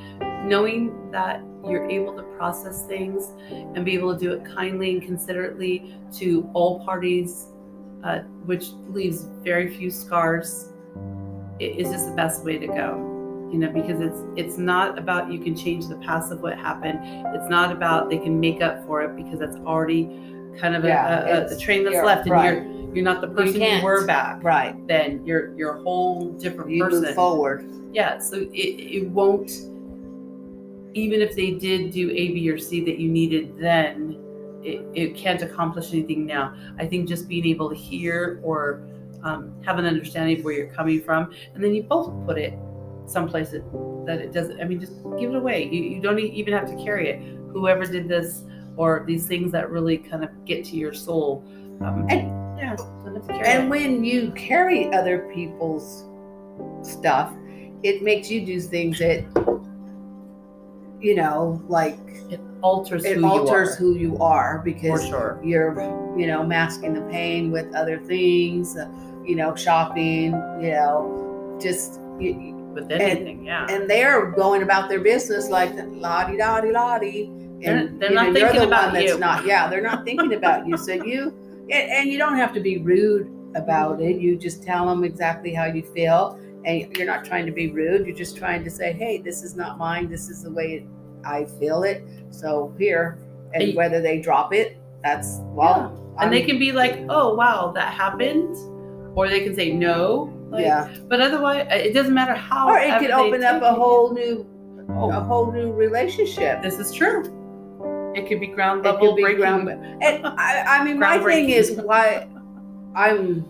knowing 0.44 1.10
that 1.10 1.42
you're 1.66 1.88
able 1.90 2.14
to 2.16 2.22
process 2.36 2.86
things 2.86 3.32
and 3.50 3.84
be 3.84 3.94
able 3.94 4.14
to 4.14 4.18
do 4.18 4.32
it 4.32 4.44
kindly 4.44 4.92
and 4.92 5.02
considerately 5.02 5.96
to 6.14 6.48
all 6.54 6.84
parties, 6.84 7.48
uh, 8.04 8.20
which 8.44 8.68
leaves 8.88 9.26
very 9.42 9.74
few 9.74 9.90
scars, 9.90 10.72
is 11.58 11.90
just 11.90 12.08
the 12.08 12.14
best 12.14 12.44
way 12.44 12.58
to 12.58 12.66
go. 12.66 13.17
You 13.50 13.58
know, 13.58 13.70
because 13.70 14.00
it's 14.00 14.20
it's 14.37 14.58
not 14.58 14.98
about 14.98 15.32
you 15.32 15.38
can 15.38 15.56
change 15.56 15.87
the 15.88 15.96
past 15.96 16.30
of 16.32 16.40
what 16.42 16.58
happened. 16.58 16.98
It's 17.34 17.48
not 17.48 17.72
about 17.72 18.11
they 18.11 18.18
can 18.18 18.38
make 18.38 18.61
up 18.61 18.84
for 18.87 19.02
it 19.02 19.16
because 19.16 19.38
that's 19.38 19.56
already 19.56 20.04
kind 20.61 20.74
of 20.76 20.84
Yeah, 20.84 21.24
a, 21.24 21.42
a, 21.50 21.56
a 21.56 21.58
train 21.58 21.84
that's 21.84 22.04
left, 22.04 22.22
and 22.26 22.32
right. 22.32 22.54
you're 22.62 22.94
you're 22.94 23.04
not 23.04 23.20
the 23.20 23.28
person 23.28 23.54
you, 23.54 23.61
can't. 23.61 23.84
were 23.84 24.06
back. 24.06 24.42
Right. 24.42 24.74
Then 24.87 25.24
you're 25.26 25.54
you're 25.56 25.76
a 25.76 25.82
whole 25.82 26.32
different 26.32 26.70
You 26.70 26.84
person 26.84 27.02
move 27.02 27.14
forward. 27.14 27.64
yeah 27.92 28.18
so 28.18 28.37
it, 28.37 28.48
it 28.98 29.08
won't 29.08 29.50
even 30.94 31.20
if 31.20 31.34
they 31.37 31.52
did 31.52 31.90
do 31.90 32.11
a 32.11 32.32
b 32.32 32.50
or 32.50 32.58
c 32.58 32.80
that 32.84 32.98
you 32.98 33.08
needed 33.08 33.56
then 33.58 34.18
it, 34.62 34.84
it 34.94 35.14
can't 35.14 35.42
accomplish 35.42 35.92
anything 35.92 36.26
now 36.26 36.54
i 36.78 36.87
think 36.87 37.06
just 37.08 37.28
being 37.28 37.46
able 37.46 37.68
to 37.68 37.74
hear 37.76 38.40
or 38.42 38.82
um, 39.22 39.52
have 39.64 39.78
an 39.78 39.84
understanding 39.87 40.38
of 40.38 40.44
where 40.44 40.54
you're 40.54 40.72
coming 40.72 41.00
from 41.00 41.32
and 41.54 41.62
then 41.62 41.74
you 41.74 41.82
both 41.82 42.11
put 42.26 42.37
it 42.38 42.54
someplace 43.09 43.51
that, 43.51 43.62
that 44.07 44.21
it 44.21 44.33
doesn't 44.33 44.61
i 44.61 44.64
mean 44.64 44.79
just 44.81 44.92
give 45.18 45.31
it 45.31 45.37
away. 45.37 45.64
You, 45.64 45.83
you 45.83 46.01
don't 46.01 46.18
e- 46.18 46.33
even 46.35 46.53
have 46.53 46.68
to 46.68 46.77
carry 46.85 47.09
it. 47.11 47.21
Whoever 47.53 47.85
did 47.87 48.09
this 48.09 48.42
or 48.77 49.05
these 49.07 49.27
things 49.27 49.51
that 49.53 49.71
really 49.71 49.99
kind 49.99 50.23
of 50.23 50.31
get 50.44 50.64
to 50.66 50.77
your 50.77 50.92
soul 50.92 51.42
um, 51.81 52.07
And- 52.09 52.29
yeah 52.59 52.77
don't 52.77 53.14
have 53.14 53.27
to 53.27 53.33
carry 53.33 53.49
And 53.49 53.64
it. 53.64 53.71
when 53.71 54.05
you 54.05 54.31
carry 54.33 54.92
other 54.92 55.31
people's 55.35 56.05
stuff, 56.83 57.33
it 57.83 58.03
makes 58.03 58.31
you 58.31 58.44
do 58.44 58.61
things 58.61 58.99
that, 58.99 59.25
you 61.01 61.14
know, 61.14 61.62
like 61.68 61.99
it 62.31 62.40
alters 62.62 63.05
it 63.05 63.16
who 63.18 63.25
alters 63.27 63.68
you 63.81 63.87
are. 63.87 63.92
who 63.92 63.94
you 63.99 64.18
are 64.18 64.59
because 64.64 65.07
sure. 65.07 65.40
you're, 65.44 65.81
you 66.18 66.27
know, 66.27 66.42
masking 66.44 66.92
the 66.94 67.03
pain 67.03 67.51
with 67.53 67.73
other 67.75 67.99
things, 68.01 68.77
uh, 68.77 68.88
you 69.25 69.37
know, 69.37 69.55
shopping, 69.55 70.33
you 70.61 70.73
know, 70.73 71.57
just, 71.62 72.01
you, 72.18 72.58
with 72.74 72.90
anything 72.90 73.44
yeah 73.44 73.66
and 73.68 73.88
they're 73.90 74.26
going 74.33 74.62
about 74.62 74.88
their 74.88 75.00
business 75.00 75.48
like 75.48 75.72
la 76.04 76.24
di 76.28 76.37
da 76.37 76.61
di 76.61 76.70
la 76.72 76.98
di. 76.98 77.31
And 77.64 78.00
they're 78.00 78.12
not 78.12 78.28
know, 78.28 78.35
thinking 78.35 78.61
the 78.61 78.66
about 78.68 78.85
one 78.92 78.94
that's 78.94 79.12
you. 79.14 79.18
not. 79.18 79.44
Yeah, 79.44 79.68
they're 79.68 79.81
not 79.83 80.04
thinking 80.04 80.35
about 80.35 80.64
you. 80.68 80.76
So 80.76 80.92
you, 80.92 81.35
and, 81.68 81.90
and 81.90 82.09
you 82.09 82.16
don't 82.16 82.37
have 82.37 82.54
to 82.54 82.61
be 82.61 82.78
rude 82.78 83.28
about 83.57 84.00
it. 84.00 84.20
You 84.20 84.37
just 84.37 84.62
tell 84.62 84.87
them 84.87 85.02
exactly 85.02 85.52
how 85.52 85.64
you 85.64 85.83
feel, 85.83 86.38
and 86.64 86.96
you're 86.96 87.04
not 87.04 87.24
trying 87.24 87.46
to 87.46 87.50
be 87.50 87.72
rude. 87.72 88.07
You're 88.07 88.14
just 88.14 88.37
trying 88.37 88.62
to 88.62 88.70
say, 88.70 88.92
"Hey, 88.92 89.18
this 89.18 89.42
is 89.42 89.57
not 89.57 89.76
mine. 89.76 90.09
This 90.09 90.28
is 90.28 90.44
the 90.44 90.52
way 90.52 90.87
I 91.24 91.46
feel 91.59 91.83
it. 91.83 92.04
So 92.31 92.72
here." 92.78 93.18
And 93.54 93.62
And- 93.64 93.74
whether 93.74 94.00
they 94.00 94.20
drop 94.20 94.54
it, 94.54 94.76
that's 95.02 95.40
well. 95.61 95.98
and 96.20 96.33
they 96.33 96.42
can 96.42 96.61
be 96.61 96.70
like, 96.70 97.00
"Oh, 97.09 97.35
wow, 97.35 97.72
that 97.74 97.92
happened," 97.92 98.54
or 99.16 99.28
they 99.28 99.40
can 99.40 99.57
say 99.57 99.72
no. 99.72 100.33
Like, 100.50 100.64
yeah, 100.64 100.88
But 101.08 101.20
otherwise, 101.20 101.66
it 101.70 101.92
doesn't 101.94 102.14
matter 102.14 102.34
how. 102.34 102.68
or 102.68 102.78
it 102.78 102.98
could 103.00 103.11
open 103.11 103.44
up 103.44 103.62
a 103.62 103.72
whole 103.72 104.12
new, 104.14 104.46
a 104.88 104.92
Oh, 104.94 105.11
whole 105.20 105.52
new 105.52 105.72
relationship. 105.72 106.62
this 106.62 106.78
is 106.78 106.92
true. 106.92 107.22
It 108.14 108.26
could 108.28 108.40
be 108.40 108.46
ground 108.48 108.84
It 108.84 108.88
level 108.90 109.08
could 109.08 109.16
be 109.16 109.22
breaking. 109.22 109.40
ground. 109.40 109.68
And 109.68 110.26
I, 110.26 110.64
I 110.80 110.84
mean, 110.84 110.98
my 110.98 111.18
thing 111.18 111.50
is 111.50 111.72
why 111.72 112.26
I'm 112.96 113.44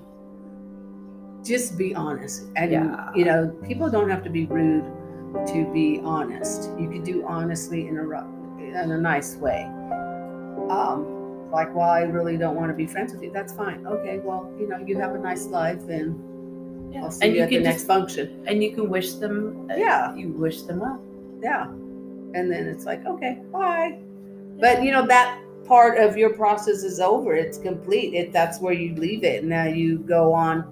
just 1.44 1.78
be 1.78 1.94
honest. 1.94 2.44
And 2.56 2.72
Yeah. 2.72 3.10
you 3.14 3.24
know, 3.24 3.48
people 3.66 3.88
don't 3.88 4.10
have 4.10 4.22
to 4.24 4.30
be 4.30 4.46
rude 4.46 4.84
to 5.46 5.70
be 5.72 6.00
honest. 6.04 6.70
You 6.78 6.90
could 6.90 7.04
do 7.04 7.24
honestly 7.26 7.86
in 7.86 7.96
a 7.98 8.02
in 8.60 8.90
a 8.90 8.98
nice 8.98 9.36
way. 9.36 9.64
Um, 10.68 11.48
like, 11.50 11.74
well, 11.74 11.88
I 11.88 12.02
really 12.02 12.36
don't 12.36 12.56
want 12.56 12.70
to 12.70 12.74
be 12.76 12.86
friends 12.86 13.12
with 13.12 13.22
you. 13.22 13.30
That's 13.32 13.52
fine. 13.52 13.86
Okay, 13.86 14.18
well, 14.22 14.52
you 14.58 14.68
know, 14.68 14.78
you 14.84 14.98
have 14.98 15.14
a 15.14 15.18
nice 15.18 15.46
life, 15.46 15.88
and 15.88 16.18
Yeah. 16.90 17.04
I'll 17.04 17.10
see 17.10 17.26
and 17.26 17.34
you, 17.34 17.38
you 17.38 17.42
at 17.44 17.48
the 17.50 17.54
can 17.56 17.64
next 17.64 17.76
just 17.76 17.86
function. 17.86 18.44
and 18.46 18.62
you 18.62 18.72
can 18.72 18.88
wish 18.88 19.14
them. 19.14 19.68
uh, 19.70 19.74
Yeah. 19.76 20.14
You 20.14 20.28
wish 20.32 20.62
them 20.62 20.80
well. 20.80 21.00
Yeah, 21.42 21.64
and 21.66 22.50
then 22.50 22.66
it's 22.66 22.84
like, 22.84 23.04
okay, 23.06 23.38
bye. 23.52 23.98
But 24.60 24.82
you 24.82 24.90
know 24.90 25.06
that 25.06 25.40
part 25.66 25.98
of 25.98 26.16
your 26.16 26.30
process 26.34 26.82
is 26.82 26.98
over. 27.00 27.34
It's 27.34 27.58
complete. 27.58 28.14
It 28.14 28.32
that's 28.32 28.60
where 28.60 28.72
you 28.72 28.94
leave 28.96 29.22
it. 29.22 29.44
Now 29.44 29.64
you 29.64 29.98
go 29.98 30.32
on 30.32 30.64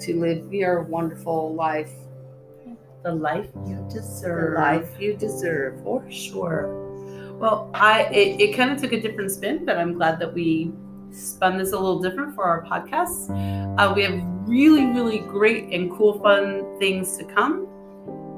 to 0.00 0.18
live 0.20 0.52
your 0.52 0.82
wonderful 0.82 1.54
life, 1.54 1.92
the 3.02 3.12
life 3.14 3.48
you 3.66 3.76
the 3.88 3.94
deserve. 4.00 4.58
life 4.58 4.90
you 5.00 5.16
deserve. 5.16 5.82
for 5.84 6.04
sure. 6.10 6.68
Well, 7.38 7.70
I 7.72 8.02
it, 8.12 8.40
it 8.40 8.56
kind 8.56 8.70
of 8.72 8.80
took 8.82 8.92
a 8.92 9.00
different 9.00 9.30
spin, 9.30 9.64
but 9.64 9.78
I'm 9.78 9.94
glad 9.94 10.18
that 10.20 10.34
we 10.34 10.70
spun 11.12 11.58
this 11.58 11.72
a 11.72 11.78
little 11.78 12.00
different 12.00 12.34
for 12.34 12.44
our 12.44 12.64
podcast. 12.64 13.30
Uh, 13.78 13.92
we 13.94 14.02
have 14.02 14.20
really, 14.46 14.86
really 14.86 15.18
great 15.18 15.72
and 15.72 15.90
cool, 15.90 16.18
fun 16.20 16.78
things 16.78 17.16
to 17.18 17.24
come. 17.24 17.66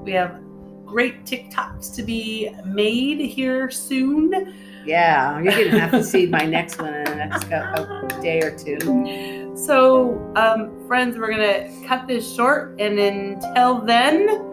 We 0.05 0.13
have 0.13 0.41
great 0.85 1.25
TikToks 1.25 1.95
to 1.97 2.03
be 2.03 2.51
made 2.67 3.21
here 3.21 3.71
soon. 3.71 4.55
Yeah, 4.85 5.41
you're 5.41 5.53
gonna 5.53 5.81
have 5.81 5.93
to 5.93 6.05
see 6.15 6.27
my 6.27 6.45
next 6.45 6.81
one 6.81 6.93
in 6.93 7.05
the 7.05 7.15
next 7.15 7.45
a 7.45 8.21
day 8.21 8.41
or 8.41 8.57
two. 8.57 9.53
So, 9.55 10.33
um, 10.37 10.87
friends, 10.87 11.17
we're 11.17 11.31
gonna 11.31 11.71
cut 11.87 12.07
this 12.09 12.31
short, 12.35 12.81
and 12.81 12.99
until 12.99 13.81
then, 13.81 14.49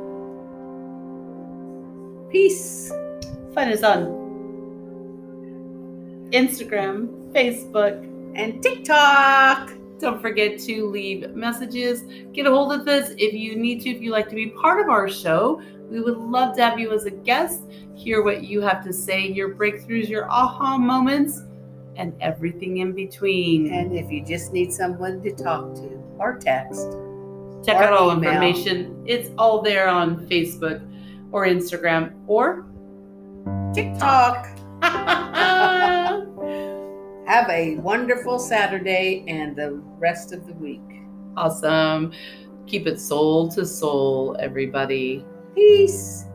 Peace. 2.30 2.92
find 3.56 3.74
us 3.74 3.82
on 3.82 4.06
Instagram, 6.32 7.10
Facebook, 7.34 8.06
And 8.36 8.62
TikTok. 8.62 9.72
Don't 10.00 10.22
forget 10.22 10.60
to 10.60 10.90
leave 10.90 11.30
messages. 11.36 12.04
Get 12.32 12.46
a 12.46 12.52
hold 12.52 12.72
of 12.72 12.88
us 12.88 13.12
if 13.18 13.34
you 13.34 13.56
need 13.58 13.82
to, 13.82 13.90
if 13.90 14.02
you 14.02 14.12
like 14.12 14.30
to 14.30 14.36
be 14.36 14.48
part 14.48 14.80
of 14.80 14.90
our 14.90 15.10
show. 15.10 15.62
We 15.90 16.00
would 16.00 16.18
love 16.18 16.56
to 16.56 16.64
have 16.64 16.80
you 16.80 16.92
as 16.94 17.06
a 17.06 17.12
guest, 17.12 17.64
hear 17.96 18.24
what 18.24 18.44
you 18.44 18.62
have 18.62 18.84
to 18.86 18.94
say, 18.94 19.28
your 19.28 19.56
breakthroughs, 19.56 20.08
your 20.08 20.30
aha 20.32 20.78
moments, 20.78 21.42
and 21.96 22.14
everything 22.22 22.78
in 22.78 22.94
between. 22.94 23.74
And 23.74 23.94
if 23.94 24.10
you 24.10 24.24
just 24.24 24.54
need 24.54 24.72
someone 24.72 25.22
to 25.24 25.36
talk 25.36 25.76
to 25.76 26.02
or 26.18 26.38
text, 26.40 26.92
Check 27.66 27.76
or 27.76 27.84
out 27.84 27.94
all 27.94 28.12
email. 28.14 28.30
information. 28.32 29.04
It's 29.06 29.32
all 29.38 29.62
there 29.62 29.90
on 29.90 30.28
Facebook 30.28 30.80
or 31.34 31.46
Instagram 31.46 32.14
or 32.28 32.66
TikTok. 33.74 34.48
Have 37.30 37.48
a 37.52 37.76
wonderful 37.76 38.40
Saturday 38.40 39.24
and 39.28 39.56
the 39.56 39.74
rest 40.00 40.34
of 40.34 40.48
the 40.48 40.54
week. 40.54 40.82
awesome. 41.38 42.12
Keep 42.66 42.88
it 42.88 43.00
soul 43.00 43.48
to 43.50 43.68
soul, 43.68 44.36
everybody. 44.40 45.24
Peace. 45.54 46.26